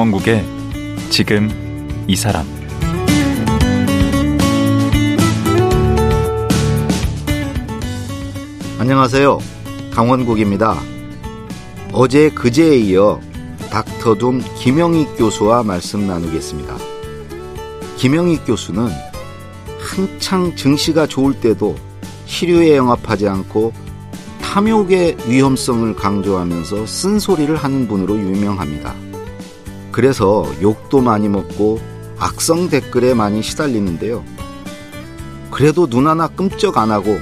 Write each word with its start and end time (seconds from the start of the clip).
강원국의 0.00 0.46
지금 1.10 1.50
이 2.08 2.16
사람 2.16 2.46
안녕하세요. 8.78 9.38
강원국입니다. 9.92 10.78
어제 11.92 12.30
그제에 12.30 12.78
이어 12.78 13.20
닥터둠 13.70 14.40
김영익 14.56 15.18
교수와 15.18 15.64
말씀 15.64 16.06
나누겠습니다. 16.06 16.78
김영익 17.98 18.46
교수는 18.46 18.88
한창 19.78 20.56
증시가 20.56 21.06
좋을 21.06 21.38
때도 21.40 21.76
시류에 22.24 22.74
영합하지 22.74 23.28
않고 23.28 23.74
탐욕의 24.40 25.18
위험성을 25.28 25.94
강조하면서 25.94 26.86
쓴소리를 26.86 27.54
하는 27.54 27.86
분으로 27.86 28.16
유명합니다. 28.16 29.09
그래서 29.92 30.46
욕도 30.62 31.00
많이 31.00 31.28
먹고 31.28 31.80
악성 32.18 32.68
댓글에 32.68 33.14
많이 33.14 33.42
시달리는데요. 33.42 34.24
그래도 35.50 35.86
눈 35.88 36.06
하나 36.06 36.28
끔쩍 36.28 36.78
안 36.78 36.90
하고 36.90 37.18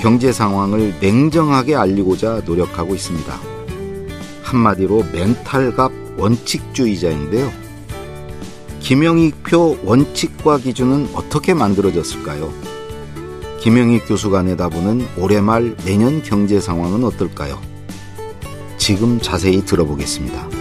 경제 0.00 0.32
상황을 0.32 0.94
냉정하게 1.00 1.74
알리고자 1.74 2.42
노력하고 2.46 2.94
있습니다. 2.94 3.40
한마디로 4.42 5.04
멘탈갑 5.12 5.92
원칙주의자인데요. 6.16 7.50
김영익표 8.80 9.80
원칙과 9.84 10.58
기준은 10.58 11.10
어떻게 11.14 11.52
만들어졌을까요? 11.52 12.52
김영익 13.60 14.06
교수가 14.06 14.44
내다보는 14.44 15.06
올해 15.18 15.40
말 15.40 15.76
내년 15.84 16.22
경제 16.22 16.60
상황은 16.60 17.04
어떨까요? 17.04 17.60
지금 18.78 19.20
자세히 19.20 19.64
들어보겠습니다. 19.64 20.57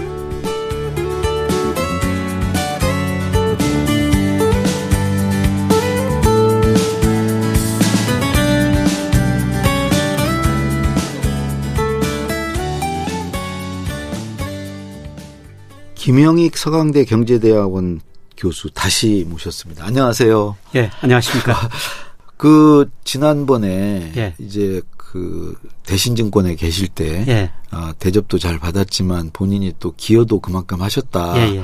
김영익 16.11 16.58
서강대 16.58 17.03
경제대학원 17.03 18.00
교수 18.38 18.69
다시 18.69 19.25
모셨습니다. 19.27 19.83
안녕하세요. 19.83 20.55
예, 20.75 20.89
안녕하십니까. 21.02 21.53
그 22.38 22.89
지난번에 23.03 24.14
예. 24.16 24.33
이제 24.39 24.81
그 24.95 25.53
대신증권에 25.83 26.55
계실 26.55 26.88
때 26.88 27.25
예. 27.27 27.52
아, 27.72 27.94
대접도 27.99 28.39
잘 28.39 28.58
받았지만 28.58 29.31
본인이 29.33 29.73
또 29.81 29.94
기여도 29.97 30.39
그만큼 30.39 30.81
하셨다. 30.81 31.39
예, 31.39 31.55
예. 31.58 31.64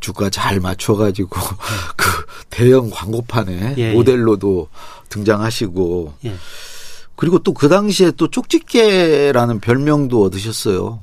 주가 0.00 0.28
잘 0.28 0.60
맞춰가지고 0.60 1.30
그 1.96 2.26
대형 2.50 2.90
광고판에 2.90 3.74
예, 3.78 3.82
예. 3.82 3.92
모델로도 3.94 4.68
등장하시고 5.08 6.12
예. 6.26 6.34
그리고 7.16 7.38
또 7.38 7.54
그 7.54 7.70
당시에 7.70 8.10
또 8.18 8.28
쪽집게라는 8.28 9.60
별명도 9.60 10.24
얻으셨어요. 10.24 11.00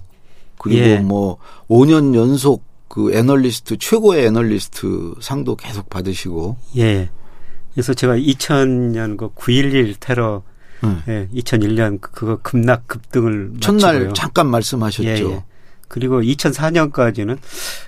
그리고 0.60 0.86
예. 0.86 0.98
뭐 0.98 1.38
5년 1.68 2.14
연속 2.14 2.75
그 2.96 3.14
애널리스트 3.14 3.78
최고의 3.78 4.26
애널리스트 4.28 5.16
상도 5.20 5.58
계속 5.58 5.90
받으시고 5.90 6.56
예. 6.78 7.10
그래서 7.74 7.94
제가 7.94 8.16
2000년 8.16 9.18
그 9.18 9.28
9.11 9.34 9.96
테러, 10.00 10.44
응. 10.86 11.02
예, 11.10 11.28
2001년 11.34 12.00
그거 12.00 12.40
급락 12.42 12.88
급등을 12.88 13.56
첫날 13.60 13.96
마치고요. 13.96 14.14
잠깐 14.14 14.48
말씀하셨죠. 14.48 15.10
예, 15.10 15.18
예. 15.18 15.44
그리고 15.90 16.22
2004년까지는 16.22 17.38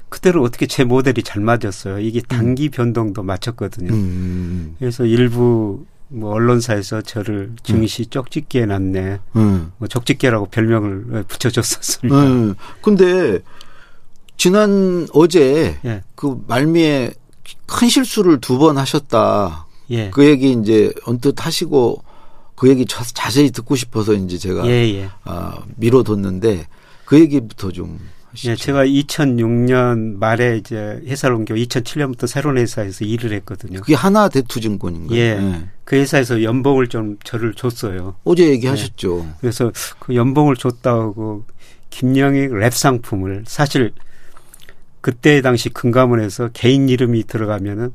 그때로 0.09 0.43
어떻게 0.43 0.67
제 0.67 0.83
모델이 0.83 1.23
잘 1.23 1.41
맞았어요. 1.41 1.99
이게 1.99 2.19
단기 2.27 2.67
변동도 2.67 3.23
맞췄거든요. 3.23 3.93
음. 3.93 4.75
그래서 4.77 5.05
일부 5.05 5.85
뭐 6.09 6.33
언론사에서 6.33 7.01
저를 7.01 7.53
증시 7.63 8.03
음. 8.03 8.09
쪽집게 8.09 8.65
놨네. 8.65 9.19
음. 9.37 9.71
뭐 9.77 9.87
적집게라고 9.87 10.47
별명을 10.47 11.23
붙여줬었습니다. 11.29 12.23
음. 12.23 12.55
근데 12.81 13.39
지난 14.37 15.07
어제 15.13 15.77
예. 15.83 16.03
그 16.15 16.41
말미에 16.47 17.11
큰 17.65 17.89
실수를 17.89 18.39
두 18.39 18.57
번 18.57 18.77
하셨다. 18.77 19.65
예. 19.89 20.09
그 20.09 20.25
얘기 20.25 20.51
이제 20.51 20.91
언뜻 21.05 21.45
하시고 21.45 22.03
그 22.55 22.69
얘기 22.69 22.85
자- 22.85 23.03
자세히 23.13 23.51
듣고 23.51 23.75
싶어서 23.75 24.13
이제 24.13 24.37
제가 24.37 24.65
예, 24.67 24.71
예. 24.95 25.09
아, 25.23 25.59
미뤄뒀는데 25.75 26.65
그 27.05 27.19
얘기부터 27.19 27.71
좀 27.71 27.99
하시죠. 28.31 28.51
예, 28.51 28.55
제가 28.55 28.85
2006년 28.85 30.17
말에 30.17 30.57
이제 30.57 30.99
회사를 31.05 31.35
옮겨 31.35 31.53
2007년부터 31.55 32.27
새로운 32.27 32.57
회사에서 32.57 33.05
일을 33.05 33.31
했거든요. 33.33 33.79
그게 33.81 33.95
하나 33.95 34.27
대투증권인가요? 34.29 35.17
예. 35.17 35.63
그 35.83 35.95
회사에서 35.95 36.43
연봉을 36.43 36.87
좀 36.89 37.17
저를 37.23 37.53
줬어요. 37.53 38.15
어제 38.23 38.47
얘기하셨죠. 38.49 39.25
그래서 39.39 39.71
그 39.99 40.15
연봉을 40.15 40.55
줬다고 40.57 41.45
김영익 41.89 42.53
랩 42.55 42.73
상품을 42.73 43.45
사실 43.47 43.93
그때 45.01 45.41
당시 45.41 45.69
금감원에서 45.69 46.49
개인 46.53 46.89
이름이 46.89 47.25
들어가면은 47.25 47.93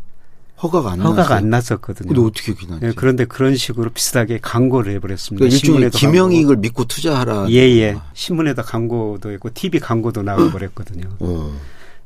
허가가 0.62 0.92
안 0.92 1.00
허가가. 1.00 1.34
안 1.34 1.50
났었거든요. 1.50 2.08
근데 2.08 2.20
어떻게 2.22 2.54
기나지? 2.54 2.86
예, 2.86 2.92
그런데 2.94 3.24
그런 3.24 3.56
식으로 3.56 3.90
비슷하게 3.90 4.38
광고를 4.40 4.92
해버렸습니다. 4.94 5.40
그러니까 5.42 5.58
신문에도 5.58 5.98
김영익을 5.98 6.56
믿고 6.58 6.84
투자하라. 6.84 7.34
광고. 7.34 7.52
예, 7.52 7.56
예. 7.80 7.96
신문에다 8.14 8.62
광고도 8.62 9.32
있고 9.32 9.50
TV 9.52 9.80
광고도 9.80 10.22
나와버렸거든요. 10.22 11.08
어. 11.18 11.60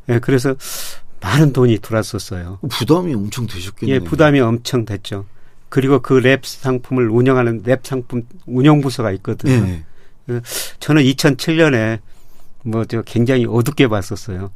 예, 0.09 0.19
그래서 0.21 0.55
많은 1.21 1.53
돈이 1.53 1.79
들어왔었어요. 1.81 2.61
부담이 2.71 3.15
엄청 3.15 3.47
되셨겠네요. 3.47 3.95
예, 3.97 4.01
부담이 4.01 4.41
엄청 4.41 4.85
됐죠. 4.87 5.27
그리고 5.69 6.01
그 6.01 6.15
랩 6.21 6.41
상품을 6.47 7.11
운영하는 7.11 7.63
랩 7.67 7.81
상품 7.87 8.23
운영 8.47 8.81
부서가 8.81 9.13
있거든요. 9.13 9.67
예. 10.31 10.41
저는 10.81 11.03
2007년에 11.03 11.99
뭐 12.65 12.85
저 12.87 13.03
굉장히 13.03 13.45
어둡게 13.47 13.89
봤었어요. 13.89 14.51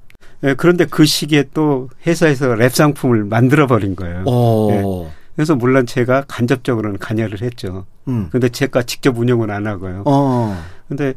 예, 0.44 0.54
그런데 0.54 0.86
그 0.86 1.04
시기에 1.04 1.44
또 1.52 1.88
회사에서 2.06 2.54
랩 2.54 2.72
상품을 2.72 3.24
만들어 3.24 3.66
버린 3.66 3.94
거예요. 3.94 4.24
어. 4.26 5.12
그래서 5.36 5.54
물론 5.54 5.86
제가 5.86 6.24
간접적으로는 6.28 6.98
관여를 6.98 7.42
했죠. 7.42 7.86
음. 8.08 8.28
근데 8.30 8.48
제가 8.48 8.82
직접 8.82 9.18
운영은 9.18 9.50
안 9.50 9.66
하고요. 9.66 10.02
어. 10.06 10.62
근데 10.88 11.14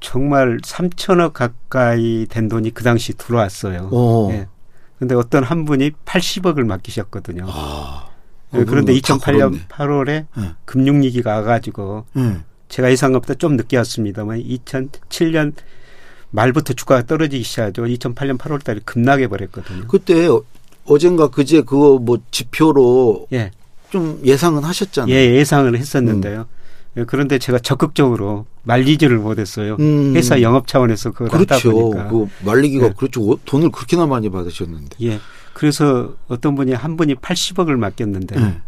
정말 0.00 0.58
3천억 0.58 1.32
가까이 1.32 2.26
된 2.28 2.48
돈이 2.48 2.72
그 2.72 2.84
당시 2.84 3.14
들어왔어요. 3.14 3.88
어. 3.92 4.28
예. 4.32 4.46
근데 4.98 5.14
어떤 5.14 5.44
한 5.44 5.64
분이 5.64 5.92
80억을 6.04 6.64
맡기셨거든요. 6.64 7.46
아. 7.48 8.08
예, 8.54 8.64
그런데 8.64 8.92
어, 8.92 9.00
다 9.00 9.16
2008년 9.16 9.66
8월에 9.68 10.26
예. 10.38 10.54
금융위기가 10.64 11.36
와가지고 11.36 12.06
예. 12.16 12.36
제가 12.68 12.90
예상한 12.90 13.14
것보다 13.14 13.34
좀 13.34 13.56
늦게 13.56 13.76
왔습니다만 13.76 14.42
2007년 14.42 15.52
말부터 16.30 16.74
주가가 16.74 17.06
떨어지기 17.06 17.42
시작하죠. 17.42 17.82
2008년 17.84 18.38
8월 18.38 18.62
달에 18.62 18.80
급락해 18.84 19.28
버렸거든요. 19.28 19.86
그때 19.88 20.26
어- 20.26 20.42
어젠가 20.84 21.28
그제 21.28 21.62
그거 21.62 21.98
뭐 21.98 22.18
지표로 22.30 23.26
예. 23.32 23.50
좀 23.90 24.20
예상은 24.24 24.64
하셨잖아요. 24.64 25.14
예, 25.14 25.34
예상을 25.36 25.74
했었는데요. 25.76 26.46
예, 26.96 27.04
그런데 27.04 27.38
제가 27.38 27.58
적극적으로 27.58 28.46
말리지를 28.64 29.18
못했어요. 29.18 29.76
음. 29.80 30.14
회사 30.16 30.40
영업 30.42 30.66
차원에서 30.66 31.12
그걸 31.12 31.28
그렇죠. 31.46 31.70
보니까. 31.72 32.08
그 32.08 32.26
말리기가 32.44 32.86
예. 32.86 32.92
그렇죠. 32.96 33.30
어, 33.32 33.38
돈을 33.44 33.70
그렇게나 33.70 34.06
많이 34.06 34.30
받으셨는데. 34.30 34.96
예. 35.02 35.20
그래서 35.54 36.14
어떤 36.28 36.54
분이 36.54 36.72
한 36.72 36.96
분이 36.96 37.16
80억을 37.16 37.76
맡겼는데 37.76 38.36
예. 38.40 38.60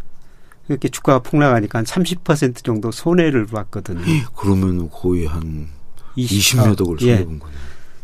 이렇게 0.69 0.89
주가가 0.89 1.19
폭락하니까 1.21 1.79
한 1.79 1.85
30% 1.85 2.63
정도 2.65 2.91
손해를 2.91 3.47
봤거든요. 3.47 4.01
그러면 4.37 4.89
거의 4.91 5.27
한 5.27 5.69
20 6.21 6.59
20몇 6.59 6.81
억을 6.81 6.97
예. 7.03 7.25
거네. 7.25 7.39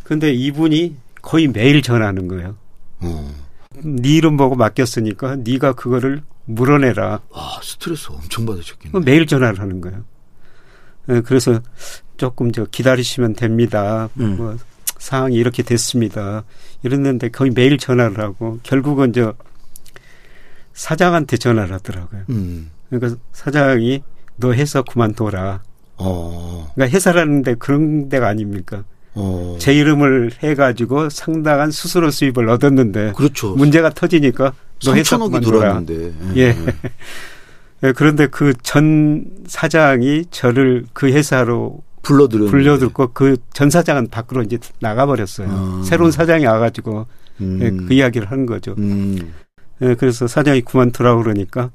근데 0.02 0.32
이분이 0.32 0.96
거의 1.22 1.48
매일 1.48 1.82
전화하는 1.82 2.28
거예요. 2.28 2.56
어. 3.00 3.34
네 3.82 4.08
이름 4.08 4.36
보고 4.36 4.54
맡겼으니까 4.54 5.36
네가 5.36 5.74
그거를 5.74 6.22
물어내라. 6.46 7.20
아, 7.32 7.60
스트레스 7.62 8.08
엄청 8.10 8.46
받으셨겠네. 8.46 9.00
매일 9.04 9.26
전화를 9.26 9.60
하는 9.60 9.80
거예요. 9.80 10.04
예, 11.08 11.20
그래서 11.20 11.60
조금 12.16 12.52
저 12.52 12.64
기다리시면 12.64 13.34
됩니다. 13.34 14.08
음. 14.18 14.36
뭐 14.36 14.56
상황이 14.98 15.36
이렇게 15.36 15.62
됐습니다. 15.62 16.44
이랬는데 16.82 17.30
거의 17.30 17.50
매일 17.50 17.78
전화를 17.78 18.18
하고 18.20 18.58
결국은 18.62 19.12
저 19.12 19.34
사장한테 20.72 21.36
전화를 21.36 21.74
하더라고요. 21.74 22.22
음. 22.30 22.70
그러니까 22.88 23.20
사장이 23.32 24.02
너 24.36 24.52
회사 24.52 24.82
그만둬라. 24.82 25.62
어. 25.98 26.70
그러니까 26.74 26.94
회사라는데 26.94 27.54
그런 27.54 28.08
데가 28.08 28.28
아닙니까? 28.28 28.84
어. 29.14 29.56
제 29.58 29.72
이름을 29.74 30.32
해가지고 30.42 31.08
상당한 31.08 31.70
수수료 31.70 32.10
수입을 32.10 32.48
얻었는데 32.48 33.12
그렇죠. 33.16 33.54
문제가 33.54 33.90
터지니까 33.90 34.52
너 34.84 34.94
회사 34.94 35.16
3천억이 35.16 35.30
그만둬라. 35.30 35.58
들어왔는데. 35.58 36.12
예. 36.36 36.54
예, 37.82 37.92
그런데 37.92 38.26
그 38.26 38.52
전 38.62 39.24
사장이 39.46 40.26
저를 40.30 40.84
그 40.92 41.08
회사로 41.08 41.82
불러들였는데. 42.02 42.50
불려들고 42.50 43.08
그 43.12 43.36
전 43.52 43.70
사장은 43.70 44.08
밖으로 44.08 44.42
이제 44.42 44.58
나가버렸어요. 44.80 45.48
아. 45.50 45.82
새로운 45.84 46.10
사장이 46.10 46.44
와가지고 46.46 47.06
음. 47.40 47.58
예, 47.62 47.70
그 47.86 47.94
이야기를 47.94 48.30
하는 48.30 48.44
거죠. 48.46 48.74
음. 48.78 49.32
예, 49.82 49.94
그래서 49.94 50.26
사장이 50.26 50.60
그만 50.62 50.90
두라고 50.90 51.22
그러니까 51.22 51.70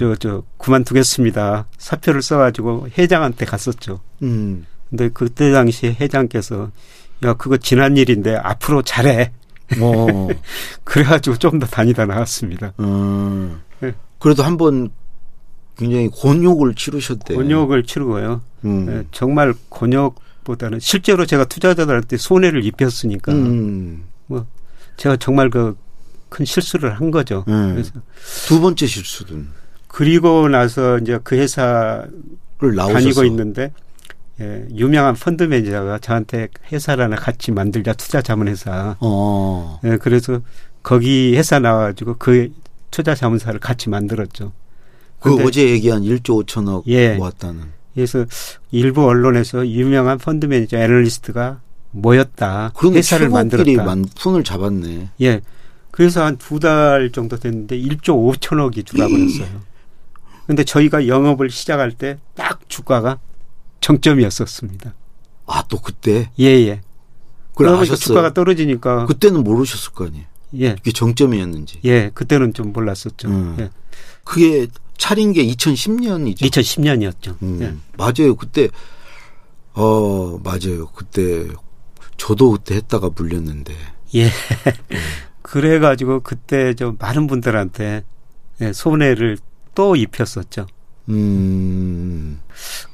저, 0.00 0.14
저, 0.16 0.42
그만두겠습니다. 0.56 1.66
사표를 1.76 2.22
써가지고 2.22 2.88
회장한테 2.96 3.44
갔었죠. 3.44 4.00
음. 4.22 4.64
근데 4.88 5.10
그때 5.12 5.52
당시 5.52 5.88
회장께서 6.00 6.70
야, 7.22 7.34
그거 7.34 7.58
지난 7.58 7.98
일인데 7.98 8.34
앞으로 8.36 8.80
잘해. 8.80 9.30
어. 9.78 10.28
그래가지고 10.84 11.36
좀 11.36 11.60
더 11.60 11.66
다니다 11.66 12.06
나왔습니다. 12.06 12.72
음. 12.80 13.60
네. 13.80 13.92
그래도 14.18 14.42
한번 14.42 14.88
굉장히 15.76 16.08
곤욕을 16.08 16.74
치르셨대요. 16.76 17.36
곤욕을 17.36 17.82
치르고요. 17.82 18.40
음. 18.64 18.86
예, 18.88 19.06
정말 19.12 19.52
곤욕보다는 19.68 20.80
실제로 20.80 21.26
제가 21.26 21.44
투자자들한테 21.44 22.16
손해를 22.16 22.64
입혔으니까 22.64 23.32
음. 23.32 24.04
제가 24.96 25.16
정말 25.16 25.50
그 25.50 25.76
큰 26.30 26.44
실수를 26.46 26.98
한 26.98 27.10
거죠. 27.10 27.44
음. 27.48 27.72
그래서 27.74 27.92
두 28.46 28.60
번째 28.60 28.86
실수는 28.86 29.48
그리고 29.92 30.48
나서 30.48 30.98
이제 30.98 31.18
그 31.22 31.36
회사 31.36 32.04
를 32.60 32.74
나오셔서 32.74 33.00
다니고 33.00 33.24
있는데 33.24 33.72
예, 34.40 34.66
유명한 34.76 35.14
펀드 35.14 35.44
매니저가 35.44 35.98
저한테 36.00 36.48
회사를 36.70 37.04
하나 37.04 37.16
같이 37.16 37.52
만들자 37.52 37.94
투자 37.94 38.20
자문회사. 38.22 38.96
어. 39.00 39.80
예, 39.84 39.96
그래서 39.96 40.40
거기 40.82 41.34
회사 41.36 41.58
나와가지고 41.58 42.16
그 42.18 42.52
투자 42.90 43.14
자문사를 43.14 43.58
같이 43.60 43.88
만들었죠. 43.88 44.52
그 45.20 45.42
어제 45.44 45.68
얘기한 45.70 46.02
1조 46.02 46.44
5천억 46.46 46.82
예. 46.86 47.14
모았다는. 47.16 47.62
그래서 47.94 48.24
일부 48.70 49.04
언론에서 49.06 49.66
유명한 49.66 50.18
펀드 50.18 50.46
매니저 50.46 50.76
애널리스트가 50.78 51.60
모였다. 51.92 52.72
회사를 52.98 53.28
만들었다. 53.30 53.84
만, 53.84 54.04
손을 54.14 54.44
잡았네. 54.44 55.08
예. 55.22 55.40
그래서 55.90 56.24
한 56.24 56.36
두 56.38 56.58
달 56.60 57.10
정도 57.12 57.36
됐는데 57.38 57.76
1조 57.78 58.38
5천억이 58.38 58.86
주라고 58.86 59.12
그랬어요. 59.12 59.48
근데 60.50 60.64
저희가 60.64 61.06
영업을 61.06 61.48
시작할 61.48 61.92
때 61.92 62.18
딱 62.34 62.68
주가가 62.68 63.20
정점이었었습니다. 63.80 64.94
아, 65.46 65.62
또 65.68 65.78
그때? 65.80 66.28
예, 66.40 66.44
예. 66.44 66.80
그러니까 67.54 67.82
아셨어요? 67.82 67.96
주가가 67.98 68.34
떨어지니까 68.34 69.06
그때는 69.06 69.44
모르셨을 69.44 69.92
거 69.92 70.06
아니에요. 70.06 70.24
예. 70.60 70.74
이게 70.80 70.90
정점이었는지. 70.90 71.78
예, 71.84 72.10
그때는 72.12 72.52
좀 72.52 72.72
몰랐었죠. 72.72 73.28
음. 73.28 73.56
예. 73.60 73.70
그게 74.24 74.66
차린 74.98 75.32
게 75.32 75.44
2010년이죠. 75.46 76.40
2010년이었죠. 76.42 77.40
음, 77.44 77.58
예. 77.62 77.74
맞아요. 77.96 78.34
그때 78.34 78.68
어 79.74 80.36
맞아요. 80.42 80.86
그때 80.92 81.46
저도 82.16 82.50
그때 82.50 82.74
했다가 82.74 83.10
물렸는데. 83.14 83.72
예. 84.16 84.28
그래가지고 85.42 86.20
그때 86.20 86.74
좀 86.74 86.96
많은 86.98 87.28
분들한테 87.28 88.02
예, 88.62 88.72
손해를 88.72 89.38
또 89.74 89.96
입혔었죠. 89.96 90.66
음. 91.08 92.40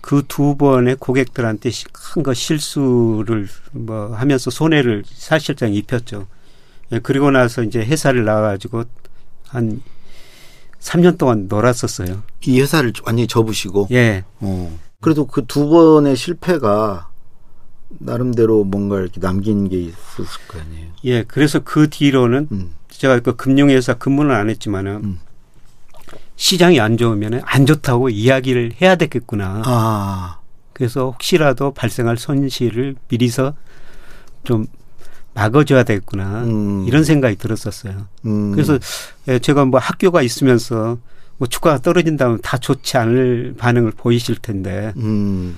그 0.00 0.22
두 0.28 0.56
번의 0.56 0.96
고객들한테 0.96 1.70
큰 1.92 2.22
거 2.22 2.32
실수를 2.34 3.48
뭐 3.72 4.14
하면서 4.14 4.50
손해를 4.50 5.04
사실상 5.06 5.72
입혔죠. 5.74 6.26
예, 6.92 6.98
그리고 7.00 7.30
나서 7.30 7.62
이제 7.62 7.80
회사를 7.80 8.24
나와가지고 8.24 8.84
한 9.48 9.82
3년 10.80 11.18
동안 11.18 11.46
놀았었어요. 11.48 12.22
이 12.46 12.60
회사를 12.60 12.92
완전히 13.04 13.26
접으시고. 13.26 13.88
예. 13.90 14.24
어. 14.40 14.78
그래도 15.00 15.26
그 15.26 15.44
두 15.46 15.68
번의 15.68 16.16
실패가 16.16 17.10
나름대로 17.88 18.64
뭔가 18.64 18.98
이렇게 19.00 19.20
남긴 19.20 19.68
게 19.68 19.78
있었을 19.80 20.26
거 20.48 20.60
아니에요. 20.60 20.88
예. 21.04 21.24
그래서 21.24 21.58
그 21.60 21.88
뒤로는 21.90 22.48
음. 22.52 22.74
제가 22.88 23.20
그 23.20 23.36
금융회사 23.36 23.94
근무는 23.94 24.34
안 24.34 24.48
했지만은 24.48 24.94
음. 25.04 25.18
시장이 26.36 26.80
안 26.80 26.96
좋으면은 26.96 27.40
안 27.44 27.66
좋다고 27.66 28.10
이야기를 28.10 28.72
해야 28.80 28.96
되겠구나. 28.96 29.62
아. 29.64 30.38
그래서 30.72 31.06
혹시라도 31.06 31.72
발생할 31.72 32.18
손실을 32.18 32.96
미리서 33.08 33.54
좀 34.44 34.66
막아줘야 35.34 35.82
되겠구나. 35.82 36.44
음. 36.44 36.84
이런 36.86 37.04
생각이 37.04 37.36
들었었어요. 37.36 38.06
음. 38.26 38.52
그래서 38.52 38.78
예, 39.28 39.38
제가 39.38 39.64
뭐 39.64 39.80
학교가 39.80 40.22
있으면서 40.22 40.98
뭐 41.38 41.48
주가가 41.48 41.78
떨어진다면 41.78 42.40
다 42.42 42.56
좋지 42.58 42.96
않을 42.96 43.54
반응을 43.58 43.92
보이실 43.92 44.36
텐데 44.36 44.92
음. 44.96 45.56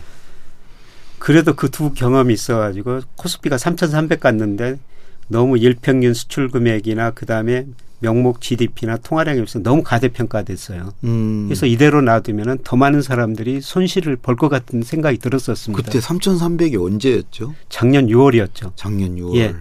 그래도 1.19 1.55
그 1.55 1.69
두 1.71 1.93
경험이 1.93 2.35
있어가지고 2.35 3.01
코스피가 3.17 3.59
3,300 3.59 4.21
갔는데 4.21 4.79
너무 5.29 5.59
일평균 5.59 6.15
수출 6.15 6.49
금액이나 6.49 7.11
그 7.11 7.27
다음에 7.27 7.67
명목 8.01 8.41
GDP나 8.41 8.97
통화량에 8.99 9.37
비해서 9.37 9.59
너무 9.59 9.83
가대평가됐어요. 9.83 10.93
음. 11.05 11.47
그래서 11.49 11.67
이대로 11.67 12.01
놔두면은 12.01 12.59
더 12.65 12.77
많은 12.77 13.03
사람들이 13.03 13.61
손실을 13.61 14.17
볼 14.17 14.37
것 14.37 14.49
같은 14.49 14.83
생각이 14.83 15.19
들었었습니다. 15.19 15.83
그때 15.83 15.99
3,300이 15.99 16.81
언제였죠? 16.81 17.55
작년 17.69 18.07
6월이었죠. 18.07 18.73
작년 18.77 19.17
6월. 19.17 19.37
예. 19.37 19.55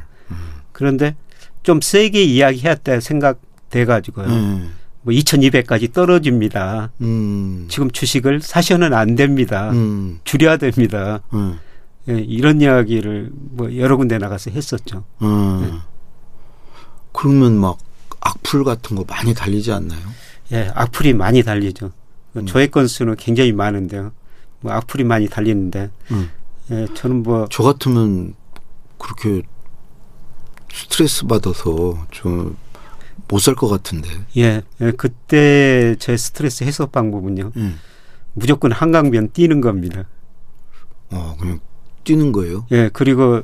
그런데 0.71 1.15
좀 1.63 1.81
세게 1.81 2.23
이야기해야 2.23 2.75
돼 2.75 2.99
생각돼 2.99 3.85
가지고요. 3.85 4.27
음. 4.27 4.71
뭐 5.01 5.13
2,200까지 5.13 5.91
떨어집니다. 5.93 6.91
음. 7.01 7.65
지금 7.69 7.89
주식을 7.89 8.41
사셔는 8.41 8.93
안 8.93 9.15
됩니다. 9.15 9.71
음. 9.71 10.19
줄여야 10.25 10.57
됩니다. 10.57 11.21
음. 11.33 11.57
예, 12.09 12.19
이런 12.19 12.61
이야기를 12.61 13.31
뭐 13.33 13.75
여러 13.77 13.97
군데 13.97 14.17
나가서 14.19 14.51
했었죠. 14.51 15.03
음. 15.23 15.59
네. 15.71 15.77
그러면 17.13 17.57
막 17.57 17.77
악플 18.19 18.63
같은 18.63 18.95
거 18.95 19.03
많이 19.07 19.33
달리지 19.33 19.71
않나요? 19.71 19.99
예, 20.51 20.71
악플이 20.73 21.13
많이 21.13 21.43
달리죠. 21.43 21.91
그 22.33 22.39
음. 22.39 22.45
조회 22.45 22.67
건수는 22.67 23.15
굉장히 23.17 23.51
많은데요. 23.51 24.11
뭐 24.61 24.71
악플이 24.73 25.03
많이 25.03 25.27
달리는데 25.29 25.89
음. 26.11 26.29
예, 26.71 26.87
저는 26.93 27.23
뭐 27.23 27.47
저 27.49 27.63
같으면 27.63 28.33
그렇게 28.97 29.41
스트레스 30.71 31.25
받아서 31.25 32.05
좀 32.11 32.55
못 33.29 33.39
살 33.41 33.55
것 33.55 33.67
같은데. 33.67 34.09
예, 34.37 34.61
예, 34.79 34.91
그때 34.91 35.95
제 35.99 36.15
스트레스 36.15 36.63
해소 36.63 36.87
방법은요. 36.87 37.51
음. 37.57 37.77
무조건 38.33 38.71
한강변 38.71 39.31
뛰는 39.33 39.59
겁니다. 39.59 40.05
어, 41.11 41.35
그냥 41.37 41.59
뛰는 42.05 42.31
거예요. 42.31 42.65
예, 42.71 42.89
그리고 42.93 43.41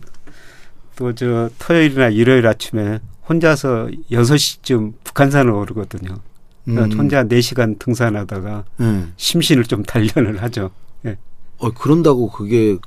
또 0.95 1.11
저 1.13 1.49
토요일이나 1.59 2.09
일요일 2.09 2.47
아침에 2.47 2.99
혼자서 3.27 3.89
6시쯤 4.11 4.93
북한산을 5.03 5.51
오르거든요. 5.51 6.17
그러니까 6.65 6.95
음. 6.95 6.99
혼자 6.99 7.23
4시간 7.23 7.77
등산하다가 7.79 8.65
음. 8.79 9.13
심신을 9.17 9.63
좀 9.65 9.83
단련을 9.83 10.41
하죠. 10.43 10.71
예. 11.05 11.17
어, 11.57 11.71
그런다고 11.71 12.29
그게 12.29 12.77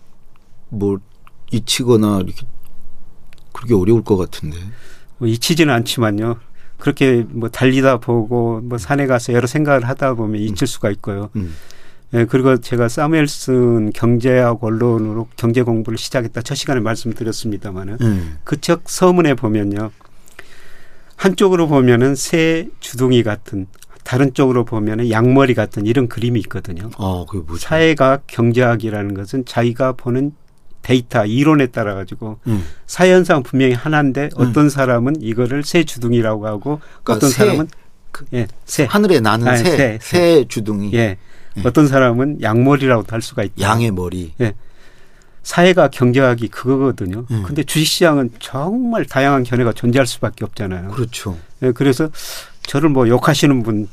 뭐 0.69 0.99
잊히거나 1.51 2.21
이렇게 2.25 2.47
그렇게 3.53 3.75
어려울 3.75 4.03
것 4.03 4.17
같은데. 4.17 4.59
뭐 5.19 5.29
잊히지는 5.29 5.73
않지만요. 5.73 6.37
그렇게 6.79 7.25
뭐 7.29 7.49
달리다 7.49 7.99
보고 7.99 8.61
뭐 8.61 8.77
산에 8.79 9.07
가서 9.07 9.33
여러 9.33 9.47
생각을 9.47 9.89
하다 9.89 10.15
보면 10.15 10.41
잊힐 10.41 10.67
수가 10.67 10.91
있고요. 10.91 11.31
음. 11.37 11.55
예, 12.15 12.25
그리고 12.25 12.57
제가 12.59 12.89
사무엘슨 12.89 13.93
경제학 13.93 14.63
언론으로 14.63 15.29
경제 15.37 15.63
공부를 15.63 15.99
시작했다 15.99 16.43
첫 16.43 16.55
시간에 16.55 16.81
말씀드렸습니다마는 16.81 17.99
음. 18.01 18.39
그책 18.45 18.83
서문에 18.87 19.35
보면요. 19.35 19.91
한쪽으로 21.17 21.67
보면은 21.67 22.15
새 22.15 22.69
주둥이 22.81 23.23
같은 23.23 23.67
다른 24.05 24.33
쪽으로 24.33 24.65
보면은 24.65 25.11
양머리 25.11 25.55
같은 25.55 25.85
이런 25.85 26.09
그림이 26.09 26.39
있거든요. 26.41 26.91
아, 26.97 27.25
그게 27.29 27.45
뭐죠? 27.45 27.67
사회과학 27.67 28.25
경제학이라는 28.29 29.15
것은 29.15 29.45
자기가 29.45 29.93
보는 29.93 30.33
데이터 30.83 31.27
이론에 31.27 31.67
따라 31.67 31.95
가지고 31.95 32.39
음. 32.47 32.65
사회 32.87 33.13
현상 33.13 33.43
분명히 33.43 33.73
하나인데 33.73 34.29
어떤 34.37 34.71
사람은 34.71 35.17
이거를 35.21 35.65
새 35.65 35.83
주둥이라고 35.83 36.47
하고 36.47 36.81
그러니까 37.03 37.15
어떤 37.15 37.31
새, 37.31 37.45
사람은 37.45 37.69
예, 38.35 38.47
새. 38.65 38.85
하늘에 38.85 39.19
나는 39.19 39.49
아, 39.49 39.57
새, 39.57 39.77
새, 39.77 39.99
새, 40.01 40.45
주둥이. 40.47 40.93
예. 40.95 41.17
예. 41.57 41.63
어떤 41.65 41.89
사람은 41.89 42.43
양머리라고도 42.43 43.13
할 43.13 43.23
수가 43.23 43.43
있다. 43.43 43.55
양의 43.61 43.91
머리. 43.91 44.33
사회가 45.47 45.87
경제학이 45.89 46.49
그거거든요. 46.49 47.25
음. 47.31 47.45
근데 47.47 47.63
주식시장은 47.63 48.31
정말 48.41 49.05
다양한 49.05 49.45
견해가 49.45 49.73
존재할 49.73 50.05
수밖에 50.05 50.45
없잖아요. 50.45 50.89
그렇죠. 50.89 51.39
예, 51.63 51.71
그래서 51.71 52.11
저를 52.63 52.89
뭐 52.89 53.07
욕하시는 53.07 53.63
분 53.63 53.89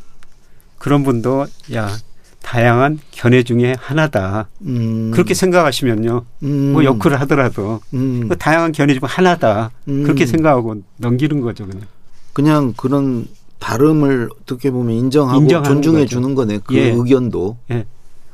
그런 0.79 1.03
분도 1.03 1.45
야 1.75 1.95
다양한 2.41 2.98
견해 3.12 3.43
중에 3.43 3.75
하나다. 3.77 4.48
음. 4.63 5.12
그렇게 5.12 5.36
생각하시면요. 5.36 6.25
음. 6.41 6.72
뭐 6.74 6.83
욕을 6.83 7.22
하더라도 7.22 7.81
음. 7.93 8.27
그 8.27 8.36
다양한 8.36 8.72
견해 8.72 8.95
중 8.95 9.03
하나다. 9.03 9.69
음. 9.88 10.01
그렇게 10.01 10.25
생각하고 10.25 10.81
넘기는 10.98 11.39
거죠, 11.39 11.67
그냥. 11.67 11.83
그냥 12.33 12.74
그런 12.75 13.27
다름을 13.60 14.27
어떻게 14.41 14.72
보면 14.72 14.95
인정하고 14.95 15.48
존중해 15.48 16.00
거죠. 16.00 16.15
주는 16.15 16.33
거네. 16.33 16.62
그 16.63 16.74
예. 16.74 16.89
의견도. 16.89 17.57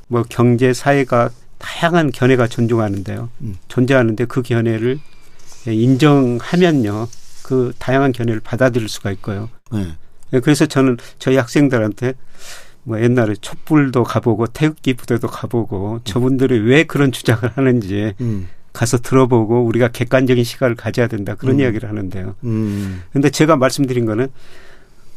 뭐 0.07 0.23
경제 0.29 0.71
사회가 0.71 1.31
다양한 1.59 2.11
견해가 2.11 2.47
존중하는데요. 2.47 3.29
음. 3.41 3.55
존재하는데 3.67 4.25
그 4.25 4.41
견해를 4.41 4.99
예, 5.67 5.73
인정하면요. 5.73 7.07
그 7.43 7.73
다양한 7.77 8.11
견해를 8.11 8.39
받아들일 8.39 8.89
수가 8.89 9.11
있고요. 9.11 9.49
네. 9.71 9.93
예, 10.33 10.39
그래서 10.39 10.65
저는 10.65 10.97
저희 11.19 11.35
학생들한테 11.35 12.13
뭐 12.83 13.01
옛날에 13.01 13.35
촛불도 13.39 14.03
가보고 14.03 14.47
태극기 14.47 14.93
부대도 14.93 15.27
가보고 15.27 15.99
저분들이 16.05 16.59
왜 16.59 16.83
그런 16.83 17.11
주장을 17.11 17.43
하는지 17.55 18.13
음. 18.21 18.47
가서 18.71 18.97
들어보고 18.97 19.63
우리가 19.65 19.89
객관적인 19.89 20.43
시각을 20.43 20.75
가져야 20.75 21.07
된다 21.07 21.35
그런 21.35 21.55
음. 21.55 21.59
이야기를 21.59 21.89
하는데요. 21.89 22.35
음. 22.45 23.03
근데 23.11 23.29
제가 23.29 23.57
말씀드린 23.57 24.05
거는 24.05 24.29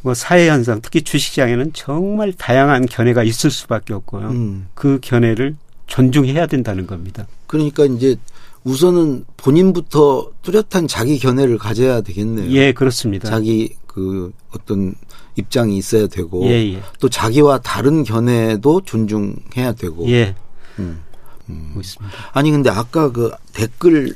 뭐 0.00 0.14
사회 0.14 0.48
현상 0.48 0.80
특히 0.82 1.02
주식시장에는 1.02 1.72
정말 1.72 2.32
다양한 2.32 2.86
견해가 2.86 3.22
있을 3.22 3.50
수밖에 3.50 3.94
없고요. 3.94 4.28
음. 4.30 4.66
그 4.74 4.98
견해를 5.00 5.56
존중해야 5.86 6.46
된다는 6.46 6.86
겁니다. 6.86 7.26
그러니까 7.46 7.84
이제 7.84 8.16
우선은 8.64 9.24
본인부터 9.36 10.30
뚜렷한 10.42 10.88
자기 10.88 11.18
견해를 11.18 11.58
가져야 11.58 12.00
되겠네요. 12.00 12.50
예, 12.52 12.72
그렇습니다. 12.72 13.28
자기 13.28 13.74
그 13.86 14.32
어떤 14.52 14.94
입장이 15.36 15.76
있어야 15.76 16.06
되고 16.06 16.46
예, 16.46 16.74
예. 16.74 16.82
또 17.00 17.08
자기와 17.08 17.58
다른 17.60 18.04
견해도 18.04 18.82
존중해야 18.82 19.72
되고. 19.72 20.08
예. 20.10 20.34
음. 20.78 21.02
하고 21.48 21.80
있습니다. 21.80 22.16
아니 22.32 22.50
근데 22.50 22.70
아까 22.70 23.10
그 23.10 23.30
댓글 23.52 24.14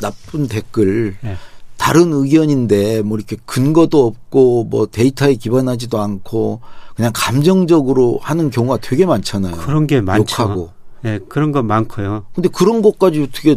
나쁜 0.00 0.48
댓글 0.48 1.16
예. 1.24 1.36
다른 1.82 2.12
의견인데 2.12 3.02
뭐 3.02 3.18
이렇게 3.18 3.36
근거도 3.44 4.06
없고 4.06 4.64
뭐 4.70 4.86
데이터에 4.86 5.34
기반하지도 5.34 6.00
않고 6.00 6.60
그냥 6.94 7.10
감정적으로 7.12 8.20
하는 8.22 8.50
경우가 8.50 8.78
되게 8.80 9.04
많잖아요. 9.04 9.56
그런 9.56 9.88
게 9.88 10.00
많죠. 10.00 10.42
욕하고. 10.44 10.70
예, 11.04 11.18
그런 11.28 11.50
거 11.50 11.64
많고요. 11.64 12.24
근데 12.36 12.48
그런 12.50 12.82
것까지 12.82 13.20
어떻게 13.22 13.56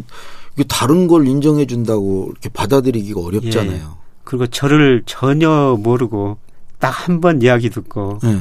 다른 0.67 1.05
걸 1.05 1.27
인정해 1.27 1.67
준다고 1.67 2.29
이렇게 2.31 2.49
받아들이기가 2.49 3.21
어렵잖아요. 3.21 3.97
그리고 4.23 4.47
저를 4.47 5.03
전혀 5.05 5.77
모르고 5.79 6.37
딱 6.79 6.89
한 7.07 7.21
번 7.21 7.43
이야기 7.43 7.69
듣고 7.69 8.17
예. 8.23 8.39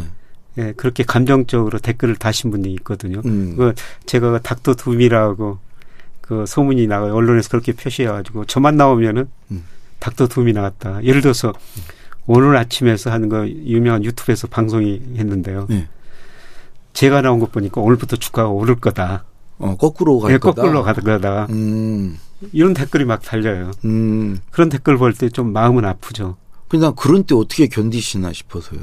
예, 0.56 0.72
그렇게 0.78 1.02
감정적으로 1.04 1.78
댓글을 1.78 2.16
다신 2.16 2.50
분이 2.50 2.72
있거든요. 2.78 3.20
음. 3.26 3.54
그 3.58 3.74
제가 4.06 4.30
그 4.30 4.40
닥터 4.40 4.72
둠이라고 4.76 5.58
그 6.26 6.47
소문이 6.47 6.87
나가 6.87 7.12
언론에서 7.14 7.50
그렇게 7.50 7.73
표시해가지고 7.73 8.47
저만 8.47 8.76
나오면은 8.76 9.28
음. 9.50 9.64
닥터 9.99 10.26
둠이 10.26 10.52
나왔다. 10.54 11.04
예를 11.04 11.21
들어서 11.21 11.52
오늘 12.26 12.57
아침에서 12.57 13.11
하는 13.11 13.28
거 13.28 13.47
유명한 13.47 14.04
유튜브에서 14.04 14.47
방송이 14.49 15.02
했는데요. 15.16 15.66
예. 15.71 15.88
제가 16.95 17.21
나온 17.21 17.40
것 17.40 17.52
보니까 17.52 17.81
오늘부터 17.83 18.16
주가가 18.16 18.49
오를 18.49 18.76
거다. 18.76 19.25
어, 19.59 19.76
거꾸로 19.76 20.19
갈 20.21 20.33
예, 20.33 20.38
거다. 20.38 20.62
거꾸로 20.62 20.83
갈 20.83 20.95
거다. 20.95 21.47
음. 21.50 22.19
이런 22.52 22.73
댓글이 22.75 23.04
막 23.04 23.21
달려요. 23.23 23.71
음. 23.85 24.38
그런 24.50 24.69
댓글 24.71 24.97
볼 24.97 25.12
때 25.14 25.28
좀 25.28 25.52
마음은 25.52 25.85
아프죠. 25.85 26.37
그냥 26.69 26.95
그런 26.97 27.25
때 27.25 27.35
어떻게 27.35 27.66
견디시나 27.66 28.33
싶어서요. 28.33 28.81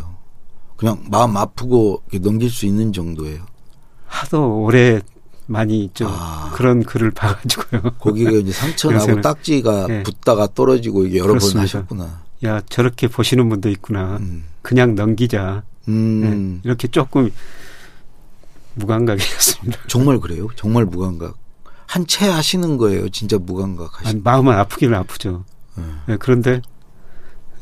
그냥 0.77 1.03
마음 1.09 1.37
아프고 1.37 2.03
넘길 2.21 2.49
수 2.51 2.65
있는 2.67 2.93
정도예요. 2.93 3.41
하도 4.05 4.61
오래 4.63 4.99
많이 5.51 5.89
좀 5.93 6.07
아. 6.09 6.51
그런 6.53 6.83
글을 6.83 7.11
봐가지고요. 7.11 7.81
거기가 7.99 8.31
이제 8.31 8.51
상처나고 8.53 9.21
딱지가 9.21 9.87
예. 9.89 10.03
붙다가 10.03 10.47
떨어지고 10.53 11.05
이게 11.05 11.17
여러 11.17 11.29
번 11.33 11.39
그렇습니다. 11.39 11.61
하셨구나. 11.61 12.21
야 12.45 12.61
저렇게 12.69 13.07
보시는 13.07 13.49
분도 13.49 13.69
있구나. 13.69 14.17
음. 14.17 14.45
그냥 14.61 14.95
넘기자. 14.95 15.63
음. 15.87 16.59
네, 16.63 16.69
이렇게 16.69 16.87
조금 16.87 17.29
무감각이었습니다. 18.75 19.79
정말 19.87 20.19
그래요? 20.19 20.47
정말 20.55 20.85
무감각. 20.85 21.35
한 21.87 22.05
채 22.07 22.25
하시는 22.29 22.77
거예요. 22.77 23.09
진짜 23.09 23.37
무감각 23.37 23.99
하시는. 24.01 24.23
마음은 24.23 24.53
아프기는 24.55 24.97
아프죠. 24.97 25.43
음. 25.77 25.99
예, 26.09 26.15
그런데 26.17 26.61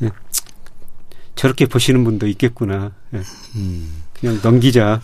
예, 0.02 0.10
저렇게 1.34 1.66
보시는 1.66 2.04
분도 2.04 2.26
있겠구나. 2.28 2.92
예, 3.14 3.22
음. 3.56 4.02
그냥 4.18 4.38
넘기자. 4.42 5.00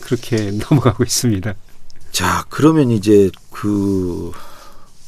그렇게 0.00 0.50
넘어가고 0.68 1.04
있습니다. 1.04 1.54
자, 2.12 2.44
그러면 2.48 2.90
이제 2.90 3.30
그 3.50 4.32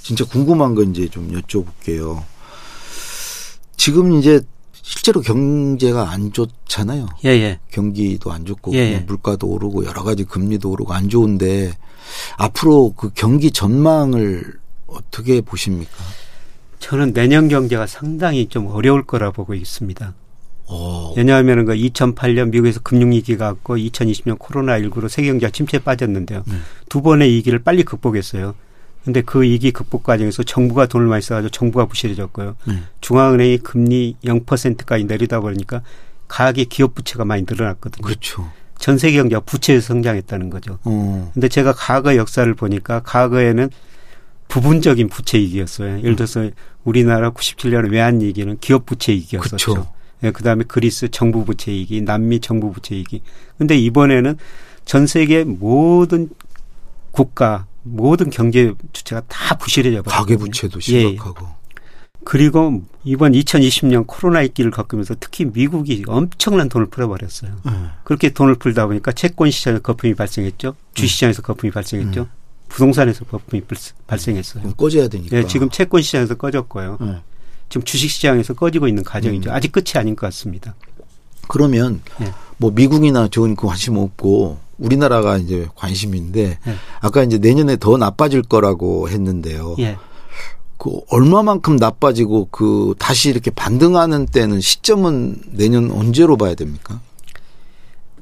진짜 0.03 0.25
궁금한 0.25 0.75
거 0.75 0.83
이제 0.83 1.09
좀 1.09 1.31
여쭤볼게요. 1.33 2.23
지금 3.77 4.19
이제 4.19 4.41
실제로 4.73 5.21
경제가 5.21 6.11
안 6.11 6.33
좋잖아요. 6.33 7.07
예, 7.25 7.31
예. 7.31 7.61
경기도 7.71 8.33
안 8.33 8.45
좋고 8.45 8.73
예, 8.75 8.91
뭐 8.91 8.95
예. 8.95 8.99
물가도 9.01 9.47
오르고 9.47 9.85
여러 9.85 10.03
가지 10.03 10.25
금리도 10.25 10.71
오르고 10.71 10.93
안 10.93 11.09
좋은데 11.09 11.73
앞으로 12.37 12.93
그 12.97 13.11
경기 13.15 13.51
전망을 13.51 14.59
어떻게 14.87 15.41
보십니까? 15.41 15.93
저는 16.81 17.13
내년 17.13 17.49
경제가 17.49 17.87
상당히 17.87 18.49
좀 18.49 18.67
어려울 18.67 19.05
거라 19.05 19.31
보고 19.31 19.55
있습니다. 19.55 20.15
어, 20.73 21.15
왜냐하면 21.17 21.65
그 21.65 21.75
2008년 21.75 22.51
미국에서 22.51 22.81
금융위기가 22.81 23.47
왔고 23.47 23.77
2020년 23.77 24.39
코로나19로 24.39 25.09
세계 25.09 25.29
경제가 25.29 25.51
침체에 25.51 25.81
빠졌는데요. 25.81 26.43
네. 26.47 26.55
두 26.89 27.03
번의 27.03 27.31
위기를 27.31 27.59
빨리 27.59 27.83
극복했어요. 27.83 28.55
근데 29.05 29.21
그 29.21 29.43
위기 29.43 29.73
극복 29.73 30.05
과정에서 30.05 30.43
정부가 30.45 30.87
돈을 30.87 31.09
많이 31.09 31.23
써가지고 31.23 31.51
정부가 31.51 31.87
부실해졌고요. 31.87 32.57
네. 32.67 32.83
중앙은행이 33.01 33.59
금리 33.59 34.17
0%까지 34.25 35.05
내리다 35.05 35.41
보니까 35.41 35.83
가계 36.29 36.65
기업 36.65 36.95
부채가 36.95 37.25
많이 37.25 37.45
늘어났거든요. 37.47 38.07
그렇죠. 38.07 38.51
전 38.79 38.99
세계 38.99 39.19
경제가 39.19 39.41
부채에서 39.41 39.89
성장했다는 39.89 40.51
거죠. 40.51 40.79
어, 40.85 41.31
근데 41.35 41.49
제가 41.49 41.73
과거 41.73 42.17
역사를 42.17 42.53
보니까 42.55 43.01
과거에는 43.01 43.71
부분적인 44.49 45.09
부채 45.09 45.39
위기였어요. 45.39 45.99
예를 45.99 46.17
들어서 46.17 46.51
우리나라 46.85 47.31
97년 47.31 47.91
외환 47.91 48.21
위기는 48.21 48.59
기업 48.59 48.87
부채 48.87 49.13
위기였었죠. 49.13 49.73
예, 49.79 50.02
그다음에 50.31 50.65
그리스 50.69 51.11
정부 51.11 51.45
부채 51.45 51.73
위기, 51.73 52.01
남미 52.01 52.41
정부 52.41 52.71
부채 52.73 52.95
위기. 52.95 53.23
근데 53.59 53.77
이번에는 53.77 54.39
전 54.85 55.07
세계 55.07 55.45
모든 55.45 56.29
국가 57.11 57.67
모든 57.83 58.31
경제 58.31 58.73
주체가 58.93 59.23
다 59.29 59.57
부실해져 59.57 60.03
버렸어요. 60.03 60.21
가계 60.21 60.37
부채도 60.37 60.79
예, 60.91 60.95
예. 60.95 61.01
심각하고. 61.09 61.49
그리고 62.25 62.83
이번 63.03 63.33
2020년 63.33 64.05
코로나 64.07 64.41
위기를 64.41 64.71
겪으면서 64.71 65.17
특히 65.19 65.45
미국이 65.45 66.05
엄청난 66.07 66.69
돈을 66.69 66.87
풀어버렸어요. 66.87 67.51
네. 67.67 67.73
그렇게 68.05 68.29
돈을 68.31 68.55
풀다 68.57 68.87
보니까 68.87 69.11
채권 69.11 69.51
시장에서 69.51 69.83
거품이 69.83 70.15
발생했죠. 70.15 70.77
주시장에서 70.95 71.43
거품이 71.43 71.73
발생했죠. 71.73 72.29
부동산에서 72.69 73.25
거품이 73.25 73.63
불- 73.65 73.77
발생했어요. 74.07 74.73
꺼져야 74.75 75.09
되니까. 75.09 75.37
예, 75.37 75.47
지금 75.47 75.69
채권 75.69 76.01
시장에서 76.03 76.37
꺼졌고요. 76.37 76.99
네. 77.01 77.23
지금 77.73 77.85
주식 77.85 78.11
시장에서 78.11 78.53
꺼지고 78.53 78.87
있는 78.87 79.03
과정이죠. 79.03 79.49
음. 79.49 79.55
아직 79.55 79.73
끝이 79.73 79.93
아닌 79.95 80.15
것 80.15 80.27
같습니다. 80.27 80.75
그러면 81.49 82.03
예. 82.21 82.31
뭐 82.59 82.71
미국이나 82.71 83.29
그 83.33 83.55
관심 83.55 83.97
없고 83.97 84.59
우리나라가 84.77 85.39
이제 85.39 85.67
관심인데 85.75 86.59
예. 86.67 86.75
아까 87.01 87.23
이제 87.23 87.39
내년에 87.39 87.79
더 87.79 87.97
나빠질 87.97 88.43
거라고 88.43 89.09
했는데요. 89.09 89.77
예. 89.79 89.97
그 90.77 91.01
얼마만큼 91.09 91.77
나빠지고 91.77 92.49
그 92.51 92.95
다시 92.99 93.31
이렇게 93.31 93.51
반등하는 93.51 94.27
때는 94.27 94.61
시점은 94.61 95.41
내년 95.53 95.91
언제로 95.93 96.37
봐야 96.37 96.55
됩니까? 96.55 97.01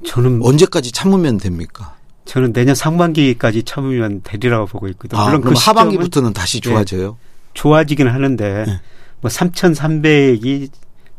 저는 0.06 0.42
언제까지 0.44 0.92
참으면 0.92 1.38
됩니까? 1.38 1.96
저는 2.24 2.52
내년 2.52 2.76
상반기까지 2.76 3.64
참으면 3.64 4.20
되리라고 4.22 4.66
보고 4.66 4.86
있거든요. 4.90 5.20
아, 5.20 5.24
물론 5.24 5.40
그럼 5.40 5.54
그 5.54 5.60
하반기부터는 5.60 6.34
다시 6.34 6.60
좋아져요. 6.60 7.18
좋아지긴 7.54 8.06
하는데 8.06 8.64
예. 8.68 8.80
뭐 9.20 9.30
3,300이 9.30 10.70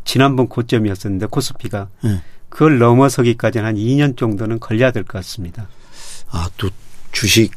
지난번 0.03 0.48
고점이었었는데 0.48 1.27
코스피가 1.27 1.89
예. 2.05 2.22
그걸 2.50 2.79
넘어서기까지는 2.79 3.65
한 3.65 3.75
2년 3.75 4.17
정도는 4.17 4.60
걸려야 4.60 4.91
될 4.91 5.03
것 5.03 5.13
같습니다. 5.20 5.67
아, 6.29 6.50
또 6.58 6.70
주식 7.12 7.51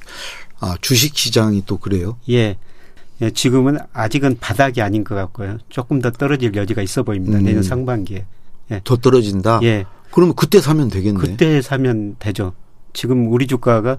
아, 0.60 0.76
주식 0.80 1.16
시장이 1.16 1.64
또 1.66 1.78
그래요? 1.78 2.16
예. 2.30 2.56
예, 3.22 3.30
지금은 3.30 3.78
아직은 3.92 4.38
바닥이 4.40 4.82
아닌 4.82 5.04
것 5.04 5.14
같고요. 5.14 5.58
조금 5.68 6.00
더 6.00 6.10
떨어질 6.10 6.54
여지가 6.54 6.82
있어 6.82 7.02
보입니다. 7.04 7.38
음. 7.38 7.44
내년 7.44 7.62
상반기에. 7.62 8.24
더 8.82 8.96
떨어진다. 8.96 9.60
예. 9.62 9.84
그러면 10.10 10.34
그때 10.34 10.60
사면 10.60 10.88
되겠네. 10.88 11.18
그때 11.20 11.62
사면 11.62 12.16
되죠. 12.18 12.54
지금 12.94 13.30
우리 13.30 13.46
주가가 13.46 13.98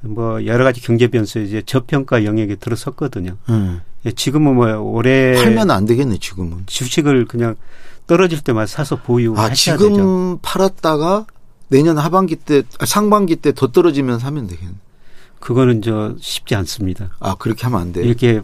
뭐 0.00 0.44
여러 0.46 0.64
가지 0.64 0.80
경제 0.80 1.06
변수에 1.06 1.44
이제 1.44 1.62
저평가 1.64 2.24
영역에 2.24 2.56
들어섰거든요. 2.56 3.36
예. 3.50 3.80
예, 4.06 4.10
지금은 4.12 4.54
뭐 4.56 4.76
올해 4.80 5.34
팔면 5.42 5.70
안 5.70 5.86
되겠네, 5.86 6.18
지금은. 6.18 6.64
주식을 6.66 7.26
그냥 7.26 7.54
떨어질 8.06 8.40
때만 8.42 8.66
사서 8.66 8.96
아, 8.96 9.02
보유하셔야 9.02 9.76
지금 9.76 9.90
되죠. 9.92 10.38
팔았다가 10.42 11.26
내년 11.68 11.96
하반기 11.96 12.36
때, 12.36 12.64
아, 12.80 12.84
상반기 12.86 13.36
때 13.36 13.52
더 13.52 13.68
떨어지면 13.68 14.18
사면 14.18 14.46
되겠네. 14.46 14.74
그거는 15.40 15.80
저 15.82 16.14
쉽지 16.20 16.54
않습니다. 16.54 17.10
아, 17.20 17.34
그렇게 17.38 17.62
하면 17.64 17.80
안 17.80 17.92
돼요. 17.92 18.04
이렇게 18.04 18.40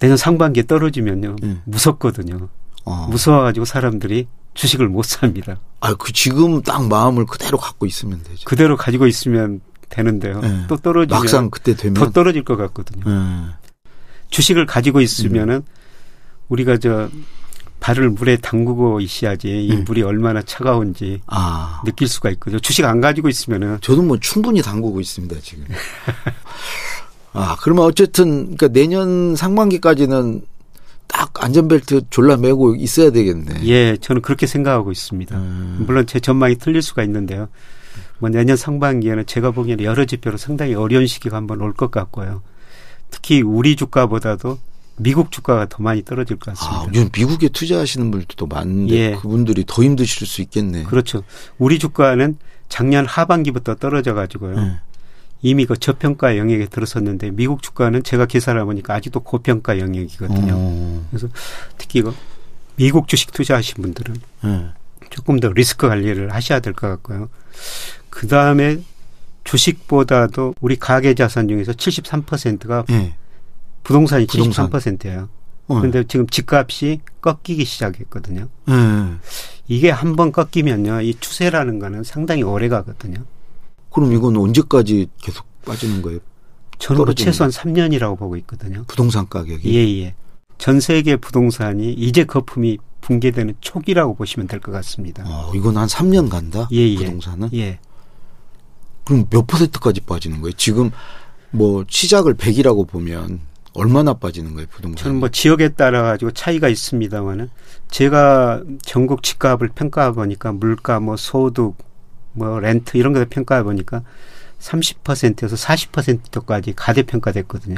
내년 0.00 0.16
상반기에 0.18 0.64
떨어지면요 0.64 1.36
예. 1.42 1.56
무섭거든요. 1.64 2.48
어. 2.84 3.08
무서워가지고 3.10 3.64
사람들이 3.64 4.26
주식을 4.56 4.88
못 4.88 5.04
삽니다. 5.04 5.58
아, 5.80 5.94
그 5.94 6.12
지금 6.12 6.62
딱 6.62 6.88
마음을 6.88 7.26
그대로 7.26 7.58
갖고 7.58 7.86
있으면 7.86 8.22
되죠. 8.24 8.44
그대로 8.44 8.76
가지고 8.76 9.06
있으면 9.06 9.60
되는데요. 9.88 10.40
예. 10.42 10.64
또 10.66 10.76
떨어지면 10.76 11.20
막상 11.20 11.50
그때 11.50 11.76
되면 11.76 11.94
더 11.94 12.10
떨어질 12.10 12.42
것 12.42 12.56
같거든요. 12.56 13.04
예. 13.06 13.54
주식을 14.30 14.66
가지고 14.66 15.00
있으면은 15.00 15.62
우리가 16.48 16.78
저 16.78 17.08
발을 17.80 18.10
물에 18.10 18.38
담그고 18.38 19.00
있어야지 19.00 19.48
이 19.66 19.70
음. 19.72 19.84
물이 19.84 20.02
얼마나 20.02 20.42
차가운지 20.42 21.20
아. 21.26 21.82
느낄 21.84 22.08
수가 22.08 22.30
있거든요. 22.30 22.58
주식 22.58 22.84
안 22.84 23.00
가지고 23.00 23.28
있으면은 23.28 23.78
저도 23.82 24.02
뭐 24.02 24.18
충분히 24.18 24.62
담그고 24.62 25.00
있습니다, 25.00 25.36
지금. 25.42 25.66
아, 27.34 27.56
그러면 27.60 27.84
어쨌든, 27.84 28.56
그러니까 28.56 28.68
내년 28.68 29.36
상반기까지는 29.36 30.42
딱 31.08 31.32
안전벨트 31.42 32.02
졸라 32.10 32.36
매고 32.36 32.74
있어야 32.76 33.10
되겠네. 33.10 33.64
예, 33.66 33.96
저는 33.96 34.22
그렇게 34.22 34.46
생각하고 34.46 34.92
있습니다. 34.92 35.36
음. 35.36 35.84
물론 35.86 36.06
제 36.06 36.20
전망이 36.20 36.56
틀릴 36.56 36.82
수가 36.82 37.02
있는데요. 37.04 37.48
뭐 38.18 38.30
내년 38.30 38.56
상반기에는 38.56 39.26
제가 39.26 39.50
보기에는 39.50 39.84
여러 39.84 40.04
지표로 40.04 40.36
상당히 40.38 40.74
어려운 40.74 41.06
시기가 41.06 41.36
한번 41.36 41.60
올 41.60 41.72
것 41.74 41.90
같고요. 41.90 42.42
특히 43.10 43.42
우리 43.42 43.76
주가보다도 43.76 44.58
미국 44.98 45.30
주가가 45.30 45.66
더 45.68 45.82
많이 45.82 46.02
떨어질 46.02 46.38
것 46.38 46.50
아, 46.52 46.54
같습니다. 46.54 46.88
요즘 46.88 47.10
미국에 47.14 47.48
투자하시는 47.50 48.10
분들도 48.10 48.46
많은데 48.46 48.94
예. 48.94 49.10
그분들이 49.20 49.64
더 49.66 49.82
힘드실 49.82 50.26
수 50.26 50.40
있겠네. 50.42 50.84
그렇죠. 50.84 51.22
우리 51.58 51.78
주가는 51.78 52.36
작년 52.68 53.06
하반기부터 53.06 53.74
떨어져 53.76 54.14
가지고요. 54.14 54.56
네. 54.58 54.80
이미 55.42 55.66
그 55.66 55.76
저평가 55.76 56.36
영역에 56.36 56.66
들어섰는데 56.66 57.30
미국 57.32 57.62
주가는 57.62 58.02
제가 58.02 58.26
계산해 58.26 58.64
보니까 58.64 58.94
아직도 58.94 59.20
고평가 59.20 59.78
영역이거든요. 59.78 60.52
어, 60.56 61.06
그래서 61.10 61.28
특히 61.78 62.00
이거 62.00 62.14
미국 62.76 63.08
주식 63.08 63.32
투자하신 63.32 63.82
분들은 63.82 64.16
네. 64.44 64.66
조금 65.10 65.38
더 65.40 65.48
리스크 65.52 65.88
관리를 65.88 66.34
하셔야 66.34 66.60
될 66.60 66.72
것 66.72 66.88
같고요. 66.88 67.28
그 68.10 68.26
다음에 68.26 68.78
주식보다도 69.44 70.54
우리 70.60 70.76
가계 70.76 71.14
자산 71.14 71.48
중에서 71.48 71.72
73%가 71.72 72.84
예. 72.90 73.14
부동산이 73.84 74.26
부동산. 74.26 74.68
73%예요. 74.68 75.28
어. 75.68 75.74
그런데 75.78 76.04
지금 76.08 76.26
집값이 76.26 77.00
꺾이기 77.20 77.64
시작했거든요. 77.64 78.48
예. 78.68 78.74
이게 79.68 79.90
한번 79.90 80.32
꺾이면요, 80.32 81.00
이 81.02 81.14
추세라는 81.18 81.78
거는 81.78 82.02
상당히 82.04 82.42
오래 82.42 82.68
가거든요. 82.68 83.24
그럼 83.96 84.12
이건 84.12 84.36
언제까지 84.36 85.08
계속 85.22 85.46
빠지는 85.64 86.02
거예요? 86.02 86.18
저는 86.78 87.02
뭐 87.02 87.14
최소한 87.14 87.50
3년이라고 87.50 88.18
보고 88.18 88.36
있거든요. 88.36 88.84
부동산 88.86 89.26
가격이? 89.26 89.74
예, 89.74 90.02
예. 90.04 90.14
전 90.58 90.80
세계 90.80 91.16
부동산이 91.16 91.94
이제 91.94 92.24
거품이 92.24 92.76
붕괴되는 93.00 93.54
초기라고 93.62 94.14
보시면 94.14 94.48
될 94.48 94.60
것 94.60 94.70
같습니다. 94.72 95.24
어, 95.26 95.50
이건 95.54 95.78
한 95.78 95.88
3년 95.88 96.28
간다? 96.28 96.68
예, 96.72 96.76
예. 96.76 96.96
부동산은? 96.96 97.48
예. 97.54 97.78
그럼 99.04 99.24
몇 99.30 99.46
퍼센트까지 99.46 100.02
빠지는 100.02 100.42
거예요? 100.42 100.52
지금 100.58 100.90
뭐 101.50 101.82
시작을 101.88 102.34
100이라고 102.34 102.86
보면 102.86 103.40
얼마나 103.72 104.12
빠지는 104.12 104.52
거예요, 104.52 104.66
부동산? 104.70 105.02
저는 105.04 105.20
뭐 105.20 105.30
지역에 105.30 105.70
따라 105.70 106.02
가지고 106.02 106.32
차이가 106.32 106.68
있습니다만은 106.68 107.48
제가 107.90 108.62
전국 108.82 109.22
집값을 109.22 109.68
평가해 109.74 110.12
보니까 110.12 110.52
물가 110.52 111.00
뭐 111.00 111.16
소득 111.16 111.76
뭐 112.36 112.60
렌트 112.60 112.96
이런 112.96 113.12
것을 113.12 113.26
평가해 113.26 113.62
보니까 113.62 114.02
30%에서 114.60 115.56
40%까지 115.56 116.74
가대평가됐거든요. 116.74 117.76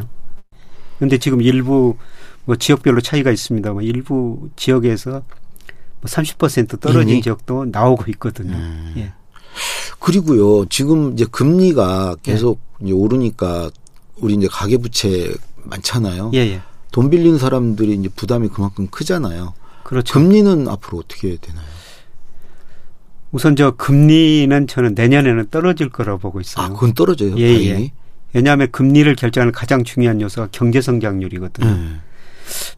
근데 0.99 1.19
지금 1.19 1.41
일부 1.41 1.97
뭐 2.45 2.57
지역별로 2.57 3.01
차이가 3.01 3.31
있습니다만 3.31 3.85
일부 3.85 4.49
지역에서 4.57 5.23
뭐30% 6.03 6.81
떨어진 6.81 7.15
이미? 7.15 7.23
지역도 7.23 7.67
나오고 7.67 8.05
있거든요. 8.13 8.57
음. 8.57 8.95
예. 8.97 9.13
그리고요, 9.99 10.67
지금 10.67 11.13
이제 11.13 11.25
금리가 11.25 12.17
계속 12.23 12.61
이제 12.81 12.93
오르니까 12.93 13.71
우리 14.17 14.35
이제 14.35 14.49
가계부채 14.51 15.35
많잖아요. 15.65 16.31
예, 16.35 16.39
예. 16.39 16.61
돈 16.93 17.11
빌린 17.11 17.39
사람들이 17.39 17.95
이제 17.95 18.09
부담이 18.09 18.49
그만큼 18.49 18.87
크잖아요. 18.89 19.55
그렇죠. 19.83 20.15
금리는 20.15 20.69
앞으로 20.69 20.99
어떻게 20.99 21.37
되나요? 21.37 21.67
우선 23.31 23.57
저 23.57 23.73
금리는 23.73 24.67
저는 24.67 24.95
내년에는 24.95 25.49
떨어질 25.51 25.89
거라고 25.91 26.19
보고 26.19 26.41
있어요. 26.41 26.67
아, 26.67 26.69
그건 26.71 26.95
떨어져요, 26.95 27.37
예, 27.37 27.53
다행히. 27.53 27.93
왜냐하면 28.33 28.71
금리를 28.71 29.15
결정하는 29.17 29.53
가장 29.53 29.85
중요한 29.85 30.21
요소가 30.21 30.49
경제 30.53 30.81
성장률이거든요. 30.81 31.69
예. 31.69 32.09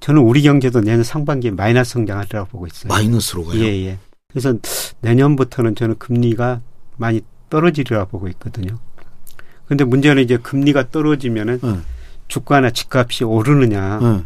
저는 0.00 0.22
우리 0.22 0.42
경제도 0.42 0.80
내년 0.80 1.04
상반기에 1.04 1.52
마이너스 1.52 1.92
성장하리라고 1.92 2.48
보고 2.48 2.66
있어요. 2.66 2.88
마이너스로 2.88 3.44
가요. 3.44 3.60
예, 3.60 3.66
예. 3.86 3.98
그래서 4.28 4.54
내년부터는 5.00 5.74
저는 5.74 5.98
금리가 5.98 6.60
많이 6.96 7.20
떨어지리라 7.48 8.06
보고 8.06 8.28
있거든요. 8.28 8.78
근데 9.66 9.84
문제는 9.84 10.22
이제 10.22 10.36
금리가 10.36 10.90
떨어지면은 10.90 11.60
예. 11.62 11.76
주가나 12.28 12.70
집값이 12.70 13.24
오르느냐. 13.24 14.00
예. 14.02 14.24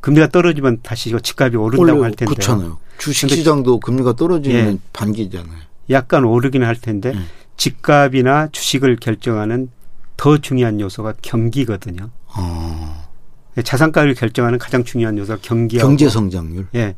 금리가 0.00 0.28
떨어지면 0.28 0.78
다시 0.82 1.10
이거 1.10 1.18
집값이 1.20 1.56
오른다고 1.56 2.04
할 2.04 2.10
텐데요. 2.12 2.34
그렇잖아요. 2.34 2.78
주식 2.98 3.22
근데- 3.22 3.36
시장도 3.36 3.80
금리가 3.80 4.14
떨어지면 4.14 4.74
예. 4.74 4.78
반기잖아요. 4.92 5.58
약간 5.90 6.24
오르긴 6.24 6.62
할 6.64 6.76
텐데 6.76 7.12
음. 7.12 7.26
집값이나 7.56 8.48
주식을 8.52 8.96
결정하는 8.96 9.68
더 10.16 10.38
중요한 10.38 10.80
요소가 10.80 11.14
경기거든요. 11.22 12.10
어, 12.36 13.04
자산가를 13.62 14.14
결정하는 14.14 14.58
가장 14.58 14.84
중요한 14.84 15.18
요소가 15.18 15.38
경기하고 15.42 15.88
경제 15.88 16.08
성장률. 16.08 16.68
예. 16.74 16.94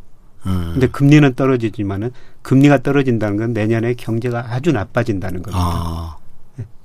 음. 0.46 0.70
근데 0.72 0.88
금리는 0.88 1.34
떨어지지만은 1.34 2.10
금리가 2.42 2.82
떨어진다는 2.82 3.36
건 3.36 3.52
내년에 3.52 3.94
경제가 3.94 4.46
아주 4.52 4.72
나빠진다는 4.72 5.42
겁니다. 5.42 5.58
아. 5.64 6.16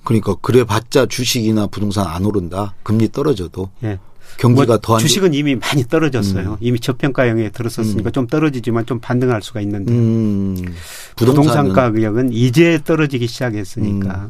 그러니까 0.04 0.36
그래 0.42 0.64
봤자 0.64 1.08
주식이나 1.08 1.68
부동산 1.68 2.08
안 2.08 2.24
오른다. 2.24 2.74
금리 2.84 3.12
떨어져도 3.12 3.72
예. 3.84 4.00
경기가 4.38 4.66
뭐 4.66 4.78
더안 4.80 5.00
주식은 5.00 5.34
이미 5.34 5.56
많이 5.56 5.84
떨어졌어요. 5.88 6.52
음. 6.52 6.58
이미 6.60 6.80
저평가형에 6.80 7.50
들어섰으니까 7.50 8.10
음. 8.10 8.12
좀 8.12 8.28
떨어지지만 8.28 8.86
좀 8.86 9.00
반등할 9.00 9.42
수가 9.42 9.62
있는데 9.62 9.92
음. 9.94 10.76
부동산 11.16 11.74
가격은 11.74 12.34
이제 12.34 12.80
떨어지기 12.84 13.28
시작했으니까. 13.28 14.16
음. 14.16 14.30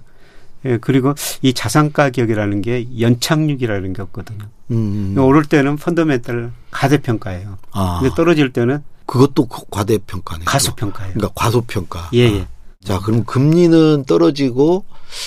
예, 0.66 0.78
그리고 0.82 1.14
이 1.44 1.54
자산 1.54 1.92
가격이라는 1.94 2.62
게 2.62 2.88
연착륙이라는 3.00 3.94
게 3.94 4.02
없거든요. 4.02 4.46
음. 4.72 5.16
오를 5.18 5.44
때는 5.44 5.76
펀더멘탈 5.78 6.52
가대평가예요. 6.72 7.58
아. 7.72 8.00
근데 8.02 8.14
떨어질 8.16 8.52
때는 8.54 8.82
그것도 9.06 9.46
고- 9.46 9.66
과대평가네. 9.70 10.46
가소평가예요. 10.46 11.14
그러니까 11.14 11.32
과소평가. 11.36 12.10
예, 12.14 12.20
예. 12.20 12.48
자, 12.88 13.00
그럼 13.00 13.24
금리는 13.26 14.04
떨어지고 14.06 14.84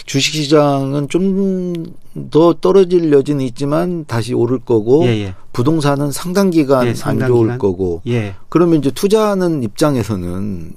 주식 0.07 0.35
시장은 0.35 1.09
좀 1.09 2.01
더 2.33 2.55
떨어질 2.55 3.13
여지는 3.13 3.45
있지만 3.47 4.05
다시 4.05 4.35
오를 4.35 4.59
거고 4.59 5.05
예, 5.05 5.27
예. 5.27 5.35
부동산은 5.53 6.11
상당 6.11 6.51
기간 6.51 6.87
예, 6.87 6.89
안 6.91 6.95
상당 6.97 7.29
좋을 7.29 7.43
기간. 7.47 7.59
거고 7.61 8.03
예. 8.09 8.35
그러면 8.49 8.81
이제 8.81 8.91
투자하는 8.91 9.63
입장에서는 9.63 10.73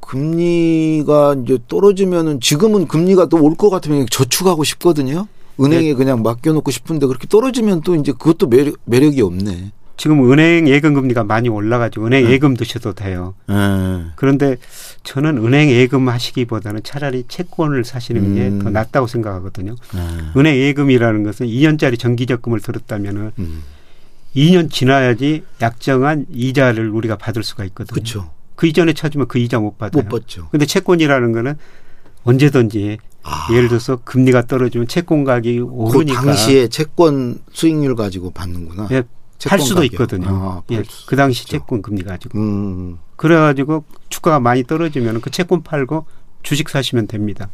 금리가 0.00 1.36
이제 1.44 1.58
떨어지면은 1.68 2.40
지금은 2.40 2.86
금리가 2.86 3.26
또 3.26 3.38
올 3.38 3.56
것 3.56 3.68
같으면 3.70 4.06
저축하고 4.10 4.62
싶거든요. 4.64 5.26
은행에 5.60 5.88
예. 5.88 5.94
그냥 5.94 6.22
맡겨놓고 6.22 6.70
싶은데 6.70 7.06
그렇게 7.06 7.26
떨어지면 7.26 7.80
또 7.82 7.96
이제 7.96 8.12
그것도 8.12 8.46
매력, 8.46 8.76
매력이 8.84 9.20
없네. 9.20 9.72
지금 9.98 10.30
은행 10.30 10.68
예금 10.68 10.94
금리가 10.94 11.24
많이 11.24 11.48
올라가지고 11.48 12.06
은행 12.06 12.24
네. 12.24 12.30
예금 12.30 12.56
드셔도 12.56 12.94
돼요. 12.94 13.34
예. 13.50 14.12
그런데 14.14 14.56
저는 15.02 15.44
은행 15.44 15.70
예금 15.70 16.08
하시기보다는 16.08 16.82
차라리 16.84 17.24
채권을 17.26 17.84
사시는 17.84 18.34
게 18.36 18.46
음. 18.46 18.58
더 18.60 18.70
낫다고 18.70 19.08
생각하거든요. 19.08 19.74
예. 19.96 20.38
은행 20.38 20.56
예금이라는 20.56 21.24
것은 21.24 21.46
2년짜리 21.48 21.98
정기적금을 21.98 22.60
들었다면은 22.60 23.32
음. 23.40 23.62
2년 24.36 24.70
지나야지 24.70 25.42
약정한 25.60 26.26
이자를 26.32 26.90
우리가 26.90 27.16
받을 27.16 27.42
수가 27.42 27.64
있거든요. 27.64 27.92
그렇죠. 27.92 28.30
그 28.54 28.68
이전에 28.68 28.92
찾으면 28.92 29.26
그 29.26 29.40
이자 29.40 29.58
못 29.58 29.78
받아요. 29.78 30.00
못 30.00 30.08
받죠. 30.08 30.48
근데 30.50 30.64
채권이라는 30.64 31.32
거는 31.32 31.54
언제든지 32.22 32.98
아. 33.24 33.48
예를 33.52 33.68
들어서 33.68 33.96
금리가 34.04 34.46
떨어지면 34.46 34.86
채권 34.86 35.24
가격이 35.24 35.58
그 35.58 35.64
오르니까 35.64 36.22
당시에 36.22 36.68
채권 36.68 37.40
수익률 37.52 37.96
가지고 37.96 38.30
받는구나. 38.30 38.88
예, 38.92 39.02
팔 39.46 39.60
수도 39.60 39.76
가격. 39.76 39.92
있거든요. 39.92 40.26
아, 40.28 40.62
예, 40.70 40.82
수 40.88 41.06
그 41.06 41.14
당시. 41.16 41.46
채권 41.46 41.80
금리 41.82 42.02
가지고. 42.02 42.38
음. 42.38 42.98
그래가지고 43.16 43.84
주가가 44.08 44.40
많이 44.40 44.64
떨어지면 44.64 45.20
그 45.20 45.30
채권 45.30 45.62
팔고 45.62 46.06
주식 46.42 46.68
사시면 46.68 47.06
됩니다. 47.06 47.48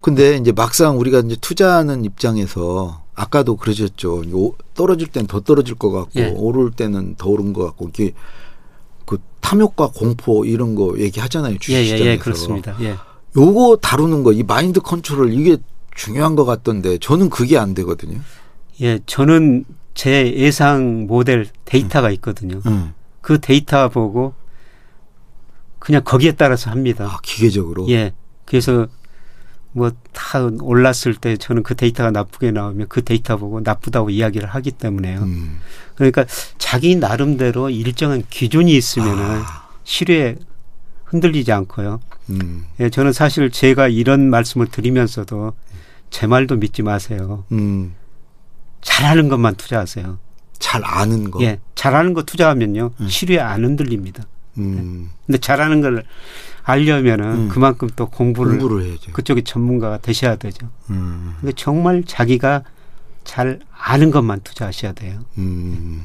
근데 0.00 0.36
이제 0.36 0.52
막상 0.52 0.98
우리가 0.98 1.20
이제 1.20 1.36
투자하는 1.40 2.04
입장에서 2.04 3.02
아까도 3.14 3.56
그러셨죠. 3.56 4.22
요- 4.30 4.52
떨어질 4.74 5.06
땐 5.08 5.26
더 5.26 5.40
떨어질 5.40 5.74
것 5.76 5.90
같고 5.90 6.10
예. 6.20 6.34
오를 6.36 6.70
때는 6.70 7.14
더 7.16 7.28
오른 7.30 7.52
것 7.52 7.64
같고 7.66 7.88
이게 7.90 8.12
그 9.06 9.18
탐욕과 9.40 9.90
공포 9.94 10.44
이런 10.44 10.74
거 10.74 10.94
얘기하잖아요. 10.98 11.54
예, 11.54 11.58
주식시장에서. 11.58 12.04
예, 12.04 12.10
예, 12.10 12.16
그렇습니다. 12.18 12.76
예. 12.80 12.96
요거 13.36 13.78
다루는 13.80 14.22
거 14.24 14.32
이 14.32 14.42
마인드 14.42 14.80
컨트롤 14.80 15.32
이게 15.32 15.56
중요한 15.94 16.34
것 16.36 16.44
같던데 16.46 16.98
저는 16.98 17.30
그게 17.30 17.56
안 17.58 17.74
되거든요. 17.74 18.18
예, 18.80 18.98
저는 19.06 19.64
제 19.94 20.32
예상 20.34 21.06
모델 21.06 21.46
데이터가 21.64 22.10
있거든요. 22.12 22.60
음. 22.66 22.94
그 23.20 23.40
데이터 23.40 23.88
보고 23.88 24.34
그냥 25.78 26.02
거기에 26.04 26.32
따라서 26.32 26.70
합니다. 26.70 27.04
아 27.06 27.18
기계적으로. 27.22 27.88
예. 27.88 28.12
그래서 28.44 28.86
뭐 29.72 29.90
다 30.32 30.44
올랐을 30.60 31.14
때 31.20 31.36
저는 31.36 31.62
그 31.62 31.74
데이터가 31.74 32.10
나쁘게 32.10 32.52
나오면 32.52 32.86
그 32.88 33.02
데이터 33.02 33.36
보고 33.36 33.60
나쁘다고 33.60 34.10
이야기를 34.10 34.48
하기 34.48 34.70
때문에요. 34.72 35.20
음. 35.20 35.58
그러니까 35.94 36.24
자기 36.58 36.96
나름대로 36.96 37.70
일정한 37.70 38.22
기준이 38.30 38.74
있으면은 38.76 39.42
아. 39.42 39.68
실외 39.84 40.36
흔들리지 41.04 41.52
않고요. 41.52 42.00
음. 42.30 42.64
예, 42.80 42.88
저는 42.88 43.12
사실 43.12 43.50
제가 43.50 43.88
이런 43.88 44.30
말씀을 44.30 44.68
드리면서도 44.68 45.52
제 46.10 46.26
말도 46.26 46.56
믿지 46.56 46.82
마세요. 46.82 47.44
음. 47.52 47.94
잘하는 48.82 49.28
것만 49.28 49.54
투자하세요. 49.54 50.18
잘 50.58 50.82
아는 50.84 51.30
거. 51.30 51.42
예, 51.42 51.58
잘하는 51.74 52.14
거 52.14 52.22
투자하면요 52.22 52.92
음. 53.00 53.08
실외 53.08 53.40
안 53.40 53.64
흔들립니다. 53.64 54.24
음. 54.58 55.10
근데 55.26 55.38
잘하는 55.38 55.80
걸 55.80 56.04
알려면은 56.64 57.26
음. 57.26 57.48
그만큼 57.48 57.88
또 57.96 58.08
공부를, 58.08 58.58
공부를 58.58 58.86
해야죠. 58.86 59.12
그쪽에 59.12 59.42
전문가가 59.42 59.98
되셔야 59.98 60.36
되죠. 60.36 60.68
음. 60.90 61.34
근데 61.40 61.52
정말 61.56 62.04
자기가 62.06 62.62
잘 63.24 63.60
아는 63.76 64.10
것만 64.10 64.40
투자하셔야 64.42 64.92
돼요. 64.92 65.24
음. 65.38 66.04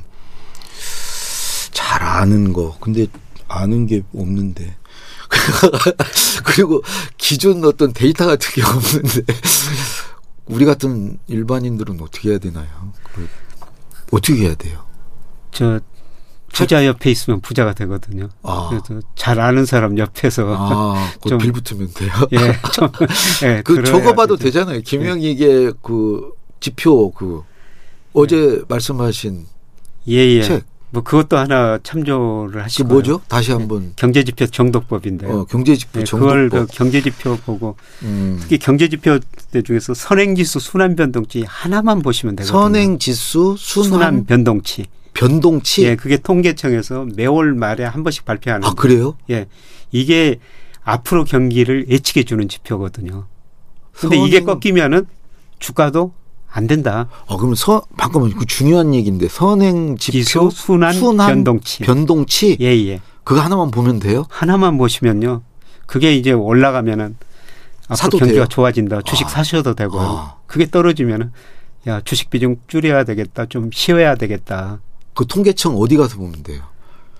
잘 1.72 2.04
아는 2.04 2.54
거. 2.54 2.78
근데 2.80 3.08
아는 3.48 3.86
게 3.86 4.02
없는데. 4.16 4.76
그리고 6.46 6.82
기존 7.18 7.64
어떤 7.66 7.92
데이터 7.92 8.26
같은 8.26 8.50
게 8.54 8.62
없는데 8.64 9.22
우리 10.48 10.66
같은 10.66 11.20
일반인들은 11.28 12.00
어떻게 12.02 12.30
해야 12.30 12.38
되나요? 12.38 12.68
어떻게 14.12 14.46
해야 14.46 14.56
돼요? 14.56 14.86
저 15.52 15.80
부자 16.54 16.86
옆에 16.86 17.12
있으면 17.12 17.42
부자가 17.42 17.74
되거든요. 17.74 18.30
아, 18.42 18.70
그래서 18.70 19.02
잘 19.16 19.40
아는 19.40 19.66
사람 19.66 19.98
옆에서 19.98 20.56
아, 20.58 21.12
그 21.22 21.30
좀- 21.30 21.38
빌 21.40 21.52
붙으면 21.52 21.92
돼요. 21.94 22.10
예, 22.32 22.38
좀, 22.74 22.90
예, 23.44 23.62
그 23.64 23.84
적어봐도 23.84 24.38
되죠. 24.38 24.60
되잖아요. 24.62 24.82
김영익의 24.82 25.74
그 25.84 26.32
지표 26.60 27.12
그 27.12 27.44
어제 28.14 28.64
말씀하신 28.70 29.46
예, 30.08 30.14
예. 30.14 30.42
책. 30.42 30.64
뭐 30.90 31.04
그것도 31.04 31.38
하나 31.38 31.78
참조를 31.84 32.52
그 32.54 32.60
하시고 32.60 32.88
뭐죠? 32.88 33.22
다시 33.28 33.52
한번 33.52 33.92
경제지표 33.98 34.48
정독법인데요. 34.48 35.32
어, 35.40 35.46
경제지표 35.46 36.00
예, 36.00 36.04
그걸 36.06 36.50
그 36.50 36.56
정독법. 36.58 36.76
경제지표 36.78 37.38
보고 37.46 37.76
음. 38.04 38.38
특히 38.40 38.58
경제지표 38.58 39.20
중에서 39.66 39.94
선행지수 39.94 40.60
순환 40.60 40.96
변동치 40.96 41.44
하나만 41.46 42.02
보시면 42.02 42.38
되거든요. 42.38 42.58
선행 42.60 43.00
지수 43.00 43.56
순환, 43.58 43.90
순환 43.90 44.26
변동치. 44.26 44.86
변동치. 45.14 45.84
예, 45.84 45.96
그게 45.98 46.18
통계청에서 46.18 47.08
매월 47.16 47.54
말에 47.54 47.84
한 47.84 48.04
번씩 48.04 48.24
발표하는. 48.24 48.66
아 48.66 48.74
그래요? 48.74 49.18
예, 49.30 49.48
이게 49.92 50.40
앞으로 50.84 51.26
경기를 51.26 51.90
예측해 51.90 52.24
주는 52.24 52.48
지표거든요. 52.48 53.26
근데 53.92 54.16
선행- 54.16 54.24
이게 54.26 54.42
꺾이면은 54.42 55.06
주가도 55.60 56.14
안 56.58 56.66
된다. 56.66 57.08
아 57.28 57.36
그러면 57.36 57.54
서 57.54 57.84
잠깐만 58.00 58.32
그 58.34 58.44
중요한 58.48 58.96
얘기인데 58.96 59.28
선행 59.28 59.96
지표 59.98 60.18
지수 60.18 60.50
순환, 60.52 60.96
변동치. 61.16 61.84
변동치 61.84 62.58
예, 62.60 62.66
예. 62.88 63.00
그거 63.24 63.42
하나만 63.42 63.70
보면 63.70 64.00
돼요? 64.00 64.26
하나만 64.30 64.76
보시면요. 64.80 65.44
그게 65.86 66.16
이제 66.16 66.32
올라가면은 66.32 67.16
앞으로 67.88 68.18
경기가 68.18 68.40
돼요? 68.40 68.46
좋아진다. 68.48 69.04
주식 69.04 69.28
아. 69.28 69.30
사셔도 69.30 69.76
되고요. 69.76 70.02
아. 70.02 70.36
그게 70.48 70.68
떨어지면은 70.68 71.32
야, 71.86 72.02
주식 72.02 72.32
비중 72.32 72.56
줄여야 72.66 73.04
되겠다. 73.04 73.46
좀 73.46 73.70
쉬어야 73.72 74.16
되겠다. 74.16 74.80
그 75.14 75.28
통계청 75.28 75.76
어디 75.78 75.96
가서 75.96 76.18
보면 76.18 76.42
돼요? 76.42 76.64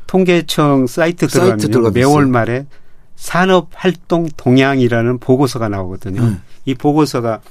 통계청 0.08 0.88
사이트 0.88 1.28
사이트 1.28 1.34
들어가면 1.34 1.58
들어가면 1.60 1.94
매월. 1.94 2.26
말에 2.26 2.66
산업 3.16 3.70
활동 3.74 4.28
동향이라는 4.36 5.20
보고서가 5.20 5.70
나오거든요. 5.70 6.26
네. 6.28 6.38
이 6.66 6.74
보고서가 6.74 7.42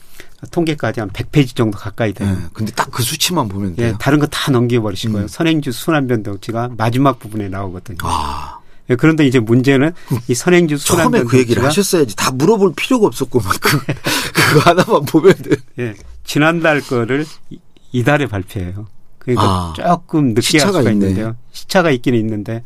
통계까지 0.51 1.01
한 1.01 1.11
100페이지 1.11 1.55
정도 1.57 1.79
가까이 1.79 2.13
돼요. 2.13 2.29
예. 2.31 2.47
근데 2.53 2.73
딱 2.73 2.91
그 2.91 3.03
수치만 3.03 3.49
보면 3.49 3.73
예, 3.79 3.83
돼요. 3.89 3.97
다른 3.99 4.19
거 4.19 4.27
다 4.27 4.51
넘겨버리시고요. 4.53 5.23
음. 5.23 5.29
선행주 5.29 5.73
순환 5.73 6.07
변동치가 6.07 6.71
마지막 6.77 7.19
부분에 7.19 7.49
나오거든요. 7.49 7.99
아 8.03 8.59
예, 8.91 8.95
그런데 8.97 9.27
이제 9.27 9.39
문제는 9.41 9.93
이 10.29 10.35
선행주 10.35 10.77
순환 10.79 11.05
처음에 11.11 11.25
그 11.25 11.39
얘기를 11.39 11.65
하셨어야지. 11.65 12.15
다 12.17 12.31
물어볼 12.33 12.75
필요가 12.77 13.07
없었구만. 13.07 13.51
그, 13.61 13.79
그거 14.35 14.61
하나만 14.71 15.05
보면 15.07 15.35
돼. 15.37 15.57
예, 15.79 15.95
지난달 16.25 16.81
거를 16.81 17.25
이- 17.51 17.59
이달에 17.93 18.27
발표해요. 18.27 18.87
그러니까 19.19 19.45
아, 19.45 19.73
조금 19.77 20.35
늦게 20.35 20.59
할 20.59 20.69
수가 20.69 20.81
있네. 20.83 20.93
있는데요. 20.93 21.37
시차가 21.53 21.91
있기는 21.91 22.19
있는데 22.21 22.63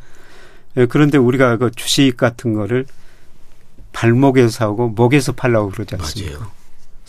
예, 0.77 0.85
그런데 0.85 1.17
우리가 1.17 1.57
그 1.57 1.71
주식 1.71 2.15
같은 2.17 2.53
거를 2.53 2.85
발목에서 3.93 4.49
사고 4.49 4.87
목에서 4.89 5.31
팔라고 5.33 5.69
그러지 5.71 5.95
않습니까? 5.95 6.37
맞아요. 6.39 6.51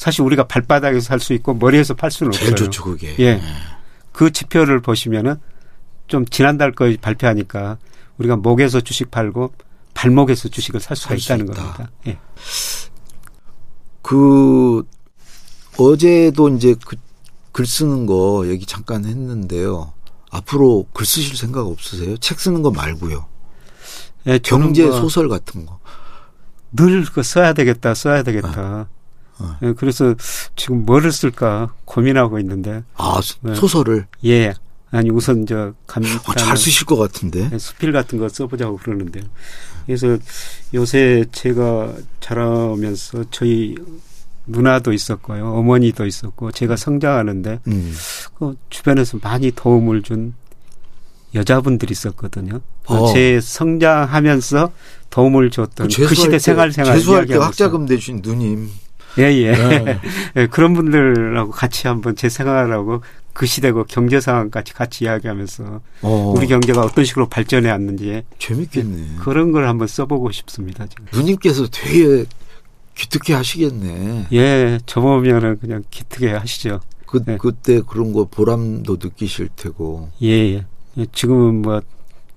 사실 0.03 0.23
우리가 0.23 0.45
발바닥에서 0.49 1.01
살 1.07 1.21
수 1.21 1.33
있고 1.35 1.55
머리에서 1.55 1.95
팔 1.95 2.11
수는 2.11 2.33
제일 2.33 2.53
없어요. 2.53 2.67
좋죠 2.71 2.83
그게. 2.85 3.15
예. 3.21 3.41
그 4.13 4.33
지표를 4.33 4.81
보시면은 4.81 5.37
좀 6.09 6.27
지난달 6.27 6.73
거 6.73 6.93
발표하니까 7.01 7.79
우리가 8.19 8.35
목에서 8.37 8.81
주식 8.81 9.11
팔고 9.13 9.53
발목에서 9.95 10.49
주식을 10.49 10.81
살 10.81 10.97
수가 10.97 11.11
살수 11.11 11.27
있다는 11.33 11.47
있다. 11.47 11.55
겁니다. 11.63 11.91
예. 12.09 12.19
그 14.03 14.83
어제도 15.79 16.49
이제 16.49 16.75
그 16.87 16.97
글 17.53 17.67
쓰는 17.67 18.07
거 18.07 18.45
얘기 18.47 18.65
잠깐 18.65 19.05
했는데요. 19.05 19.93
앞으로 20.31 20.87
글 20.95 21.05
쓰실 21.05 21.37
생각 21.37 21.67
없으세요? 21.67 22.17
책 22.17 22.41
쓰는 22.41 22.63
거 22.63 22.71
말고요. 22.71 23.27
예, 24.27 24.39
경제 24.39 24.87
뭐 24.87 24.99
소설 24.99 25.29
같은 25.29 25.67
거. 25.67 25.79
늘 26.73 27.05
그거 27.05 27.23
써야 27.23 27.53
되겠다, 27.53 27.93
써야 27.93 28.23
되겠다. 28.23 28.87
어. 28.89 29.02
예, 29.63 29.73
그래서 29.73 30.15
지금 30.57 30.85
뭐를 30.85 31.13
쓸까 31.13 31.73
고민하고 31.85 32.39
있는데, 32.41 32.83
아 32.97 33.21
소- 33.23 33.37
네. 33.43 33.55
소설을 33.55 34.07
예. 34.25 34.55
아니, 34.91 35.09
우선 35.11 35.47
저, 35.47 35.73
감, 35.87 36.03
어, 36.05 36.35
잘 36.35 36.55
쓰실 36.57 36.85
것 36.85 36.97
같은데. 36.97 37.49
예, 37.53 37.59
수필 37.59 37.93
같은 37.93 38.19
거 38.19 38.29
써보자고 38.29 38.77
그러는데요. 38.77 39.25
그래서 39.87 40.19
요새 40.75 41.25
제가 41.33 41.95
자라면서 42.21 43.25
저희 43.31 43.75
누나도 44.47 44.93
있었고요. 44.93 45.51
어머니도 45.55 46.05
있었고, 46.05 46.51
제가 46.53 46.77
성장하는데, 46.77 47.61
음. 47.69 47.95
그 48.35 48.55
주변에서 48.69 49.19
많이 49.23 49.51
도움을 49.53 50.03
준 50.03 50.35
여자분들이 51.35 51.93
있었거든요. 51.93 52.61
그 52.87 52.93
어. 52.95 53.13
제 53.15 53.41
성장하면서 53.41 54.73
도움을 55.09 55.51
줬던 55.51 55.89
그 55.89 55.93
재수할 55.93 56.15
시대 56.17 56.31
때- 56.33 56.39
생활 56.39 56.73
생활 56.73 56.99
재수할 56.99 57.27
때. 57.27 57.37
학자금 57.37 57.87
내준 57.87 58.21
누님. 58.23 58.69
예, 59.19 59.25
예. 59.25 59.53
네. 59.53 60.01
예, 60.37 60.47
그런 60.47 60.75
분들하고 60.75 61.51
같이 61.51 61.87
한번 61.87 62.17
제 62.17 62.29
생활하고 62.29 63.03
그 63.33 63.47
시대고 63.47 63.85
경제 63.85 64.21
상황까지 64.21 64.75
같이 64.75 65.05
이야기하면서 65.05 65.81
어, 66.03 66.33
우리 66.37 66.47
경제가 66.47 66.83
어떤 66.83 67.05
식으로 67.05 67.29
발전해 67.29 67.71
왔는지 67.71 68.23
재밌겠네. 68.39 69.17
그런 69.21 69.53
걸 69.53 69.67
한번 69.67 69.89
써보고 69.89 70.31
싶습니다. 70.33 70.87
지금. 70.87 71.07
누님께서 71.13 71.67
되게 71.71 72.25
기특해 72.95 73.35
하시겠네. 73.37 74.29
예, 74.33 74.79
저 74.87 75.01
보면은 75.01 75.59
그냥 75.59 75.83
기특해 75.91 76.33
하시죠. 76.33 76.81
그 77.07 77.23
네. 77.25 77.37
그때 77.39 77.81
그런 77.87 78.13
거 78.13 78.25
보람도 78.27 78.99
느끼실 79.03 79.49
테고. 79.57 80.11
예, 80.23 80.29
예. 80.29 80.67
예, 80.99 81.07
지금은 81.13 81.63
뭐 81.63 81.81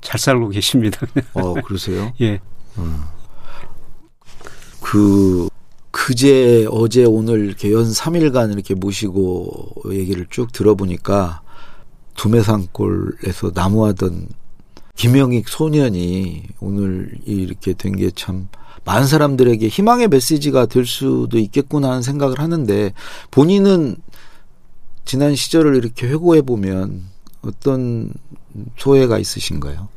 잘 0.06 0.20
살고 0.20 0.50
계십니다. 0.50 1.00
어 1.34 1.56
그러세요? 1.56 2.14
예. 2.22 2.40
그 4.80 5.50
그제 5.96 6.68
어제 6.70 7.06
오늘 7.06 7.46
이렇게 7.46 7.72
연 7.72 7.86
3일간 7.90 8.52
이렇게 8.52 8.76
모시고 8.76 9.94
얘기를 9.94 10.28
쭉 10.30 10.52
들어보니까 10.52 11.42
두메산골에서 12.16 13.52
나무하던 13.54 14.28
김영익 14.98 15.48
소년이 15.48 16.44
오늘 16.60 17.18
이렇게 17.26 17.74
된 17.74 17.94
게 17.96 18.12
참 18.12 18.50
많은 18.84 19.08
사람들에게 19.08 19.66
희망의 19.70 20.10
메시지가 20.10 20.66
될 20.66 20.86
수도 20.86 21.40
있겠구나 21.40 21.92
하는 21.92 22.02
생각을 22.02 22.40
하는데 22.40 22.94
본인은 23.32 23.96
지난 25.06 25.34
시절을 25.34 25.76
이렇게 25.78 26.08
회고해 26.08 26.42
보면 26.42 27.04
어떤 27.42 28.12
소회가 28.78 29.18
있으신가요? 29.18 29.88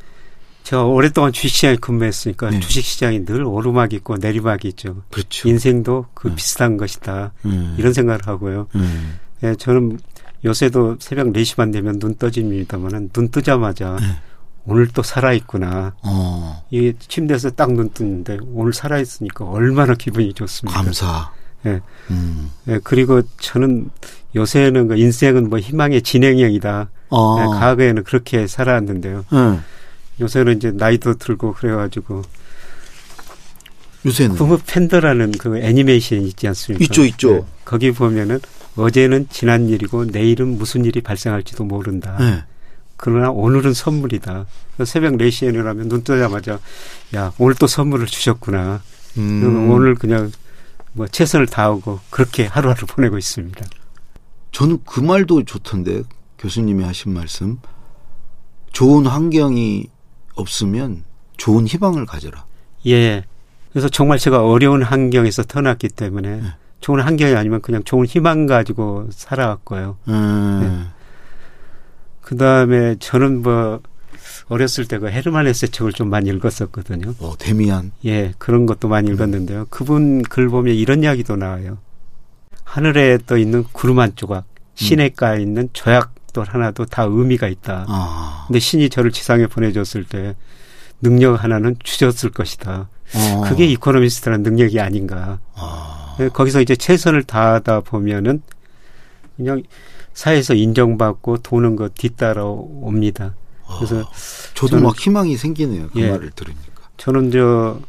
제가 0.68 0.85
오랫동안 0.85 1.33
주식시장에 1.33 1.76
근무했으니까 1.76 2.50
네. 2.50 2.61
주식시장이 2.61 3.24
늘 3.24 3.42
오르막이 3.42 3.96
있고 3.96 4.18
내리막이 4.18 4.68
있죠. 4.68 5.02
그렇죠. 5.11 5.48
인생도 5.48 6.04
그 6.12 6.28
네. 6.28 6.35
비슷한 6.35 6.76
것이다. 6.76 7.33
음. 7.46 7.74
이런 7.78 7.94
생각을 7.94 8.20
하고요. 8.26 8.66
음. 8.74 9.18
예, 9.44 9.54
저는 9.54 9.98
요새도 10.44 10.98
새벽 11.00 11.28
4시 11.28 11.57
반 11.57 11.70
되면 11.70 11.98
눈 11.98 12.16
떠집니다만은 12.16 13.09
눈 13.14 13.31
뜨자마자 13.31 13.96
네. 13.98 14.07
오늘 14.66 14.88
또 14.88 15.02
살아있구나. 15.02 15.94
어, 16.02 16.62
이게 16.68 16.92
침대에서 16.98 17.48
딱 17.52 17.70
눈 17.70 17.88
뜨는데 17.88 18.37
오늘 18.52 18.74
살아있으니까 18.74 19.46
얼마나 19.46 19.94
기분이 19.94 20.35
좋습니까. 20.35 20.83
감사. 20.83 21.33
예. 21.64 21.81
음. 22.11 22.50
예, 22.68 22.78
그리고 22.85 23.22
저는 23.40 23.88
요새는 24.37 24.88
그 24.88 24.98
인생은 24.98 25.48
뭐 25.48 25.61
희망의 25.61 26.02
진행형이다. 26.02 26.90
어. 27.09 27.37
예, 27.40 27.59
과거에는 27.59 28.04
그렇게 28.04 28.46
살아왔는데요. 28.46 29.24
응. 29.33 29.62
요새는 30.20 30.57
이제 30.57 30.70
나이도 30.70 31.14
들고 31.14 31.54
그래가지고 31.54 32.22
요새는 34.07 34.37
쿵푸 34.37 34.61
팬더라는 34.66 35.33
그 35.33 35.59
애니메이션 35.59 36.22
있지 36.22 36.46
않습니까? 36.48 36.85
있죠, 36.85 37.04
있죠. 37.04 37.33
네. 37.35 37.44
거기 37.64 37.92
보면은 37.92 38.40
어제는 38.76 39.28
지난 39.31 39.68
일이고 39.68 40.07
내일은 40.07 40.57
무슨 40.57 40.85
일이 40.85 41.00
발생할지도 41.00 41.64
모른다. 41.64 42.16
네. 42.18 42.44
그러나 42.96 43.31
오늘은 43.31 43.74
선물이다. 43.74 44.46
새벽 44.85 45.14
4시에 45.14 45.54
일어나면 45.54 45.88
눈 45.88 46.02
뜨자마자 46.02 46.59
야 47.14 47.33
오늘 47.38 47.54
또 47.54 47.66
선물을 47.66 48.07
주셨구나. 48.07 48.83
음. 49.18 49.70
오늘 49.70 49.94
그냥 49.94 50.31
뭐 50.92 51.07
최선을 51.07 51.46
다하고 51.46 52.00
그렇게 52.11 52.46
하루하루 52.46 52.87
보내고 52.87 53.18
있습니다. 53.18 53.64
저는 54.52 54.81
그 54.85 55.00
말도 55.00 55.44
좋던데 55.44 56.02
교수님이 56.38 56.85
하신 56.85 57.12
말씀 57.12 57.59
좋은 58.72 59.07
환경이 59.07 59.88
없으면 60.38 61.05
좋은 61.37 61.66
희망을 61.66 62.07
가져라. 62.07 62.44
예. 62.87 63.24
그래서 63.72 63.88
정말 63.88 64.18
제가 64.18 64.44
어려운 64.46 64.83
환경에서 64.83 65.42
태어났기 65.44 65.88
때문에 65.90 66.37
네. 66.37 66.42
좋은 66.81 67.01
환경이 67.01 67.35
아니면 67.35 67.61
그냥 67.61 67.83
좋은 67.85 68.07
희망 68.07 68.46
가지고 68.46 69.09
살아왔고요. 69.11 69.98
음. 70.09 70.90
그 72.22 72.37
다음에 72.37 72.96
저는 72.98 73.42
뭐 73.42 73.81
어렸을 74.48 74.87
때 74.87 74.98
그 74.98 75.09
헤르만 75.09 75.46
헤세 75.46 75.68
책을 75.68 75.92
좀 75.92 76.09
많이 76.11 76.31
읽었었거든요. 76.31 77.14
어, 77.20 77.35
데미안. 77.38 77.92
예, 78.05 78.33
그런 78.38 78.66
것도 78.66 78.88
많이 78.88 79.11
읽었는데요. 79.11 79.66
그분 79.70 80.22
글 80.22 80.48
보면 80.48 80.74
이런 80.74 81.03
이야기도 81.03 81.37
나와요. 81.37 81.79
하늘에 82.64 83.18
떠 83.27 83.37
있는 83.38 83.64
구름 83.72 83.98
한 83.98 84.12
조각, 84.14 84.44
시냇가에 84.74 85.40
있는 85.40 85.68
조약 85.72 86.14
돌 86.32 86.46
하나도 86.48 86.84
다 86.86 87.04
의미가 87.04 87.48
있다. 87.48 87.86
아. 87.88 88.44
근데 88.46 88.58
신이 88.58 88.90
저를 88.90 89.12
지상에 89.12 89.46
보내줬을 89.46 90.04
때 90.04 90.36
능력 91.00 91.42
하나는 91.42 91.76
주셨을 91.82 92.30
것이다. 92.30 92.88
어. 93.14 93.40
그게 93.48 93.66
이코노미스트라는 93.66 94.42
능력이 94.42 94.80
아닌가. 94.80 95.38
아. 95.54 96.16
예, 96.20 96.28
거기서 96.28 96.60
이제 96.60 96.74
최선을 96.76 97.22
다하다 97.24 97.80
보면은 97.80 98.42
그냥 99.36 99.62
사회에서 100.14 100.54
인정받고 100.54 101.38
돈은 101.38 101.76
거 101.76 101.88
뒤따라 101.88 102.44
옵니다. 102.44 103.34
그래서 103.76 104.10
저도 104.54 104.78
저는- 104.78 104.82
막 104.82 104.98
희망이 104.98 105.36
생기네요. 105.36 105.88
그 105.92 106.00
예. 106.00 106.10
말을 106.10 106.30
들으니까. 106.30 106.62
저는 106.96 107.30
저 107.30 107.80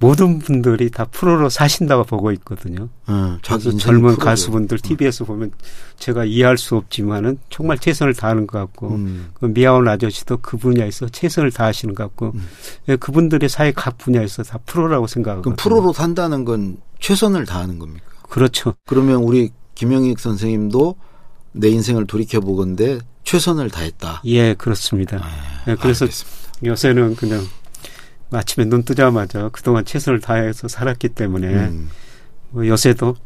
모든 0.00 0.38
분들이 0.38 0.90
다 0.90 1.04
프로로 1.04 1.50
사신다고 1.50 2.04
보고 2.04 2.32
있거든요. 2.32 2.88
어, 3.06 3.38
자기 3.42 3.64
그래서 3.64 3.78
젊은 3.78 4.14
프로죠. 4.14 4.24
가수분들 4.24 4.78
TV에서 4.78 5.26
보면 5.26 5.52
제가 5.98 6.24
이해할 6.24 6.56
수 6.56 6.76
없지만은 6.76 7.38
정말 7.50 7.78
최선을 7.78 8.14
다하는 8.14 8.46
것 8.46 8.58
같고 8.58 8.94
음. 8.94 9.28
그 9.34 9.44
미화원 9.46 9.86
아저씨도 9.86 10.38
그 10.38 10.56
분야에서 10.56 11.08
최선을 11.10 11.52
다하시는 11.52 11.94
것 11.94 12.04
같고 12.04 12.32
음. 12.34 12.48
예, 12.88 12.96
그분들의 12.96 13.46
사회 13.50 13.72
각 13.72 13.98
분야에서 13.98 14.42
다 14.42 14.58
프로라고. 14.64 15.06
그럼 15.42 15.56
프로로 15.56 15.92
산다는 15.92 16.46
건 16.46 16.78
최선을 16.98 17.44
다하는 17.44 17.78
겁니까? 17.78 18.06
그렇죠. 18.22 18.74
그러면 18.86 19.16
우리 19.16 19.50
김영익 19.74 20.18
선생님도 20.18 20.96
내 21.52 21.68
인생을 21.68 22.06
돌이켜 22.06 22.40
보건데 22.40 22.98
최선을 23.24 23.70
다했다. 23.70 24.22
예, 24.24 24.54
그렇습니다. 24.54 25.18
아, 25.18 25.64
예, 25.68 25.74
그래서 25.74 26.06
알겠습니다. 26.06 26.40
요새는 26.64 27.16
그냥 27.16 27.44
아침에 28.32 28.64
눈 28.66 28.82
뜨자마자 28.82 29.48
그동안 29.52 29.84
최선을 29.84 30.20
다해서 30.20 30.68
살았기 30.68 31.10
때문에 31.10 31.48
음. 31.48 31.90
뭐 32.50 32.66
요새도 32.66 33.16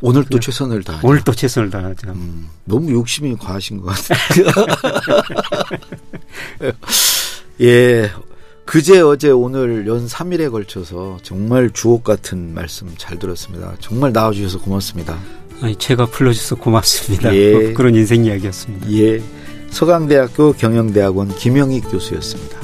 오늘 0.00 0.24
또 0.24 0.38
최선을 0.38 0.82
다하죠. 0.82 1.06
오늘 1.06 1.22
또 1.24 1.32
최선을 1.32 1.70
다하죠. 1.70 2.10
음, 2.10 2.48
너무 2.64 2.92
욕심이 2.92 3.34
과하신 3.36 3.80
것 3.80 3.94
같아요. 3.94 4.46
예. 7.62 8.10
그제 8.66 9.00
어제 9.00 9.30
오늘 9.30 9.86
연 9.86 10.06
3일에 10.06 10.50
걸쳐서 10.50 11.18
정말 11.22 11.70
주옥 11.70 12.02
같은 12.04 12.54
말씀 12.54 12.90
잘 12.96 13.18
들었습니다. 13.18 13.74
정말 13.80 14.12
나와주셔서 14.12 14.60
고맙습니다. 14.60 15.18
아니, 15.60 15.76
제가 15.76 16.06
불러주셔서 16.06 16.56
고맙습니다. 16.56 17.34
예. 17.34 17.52
뭐 17.52 17.72
그런 17.76 17.94
인생 17.94 18.24
이야기였습니다. 18.24 18.90
예. 18.92 19.22
서강대학교 19.70 20.52
경영대학원 20.52 21.34
김영익 21.36 21.90
교수였습니다. 21.90 22.63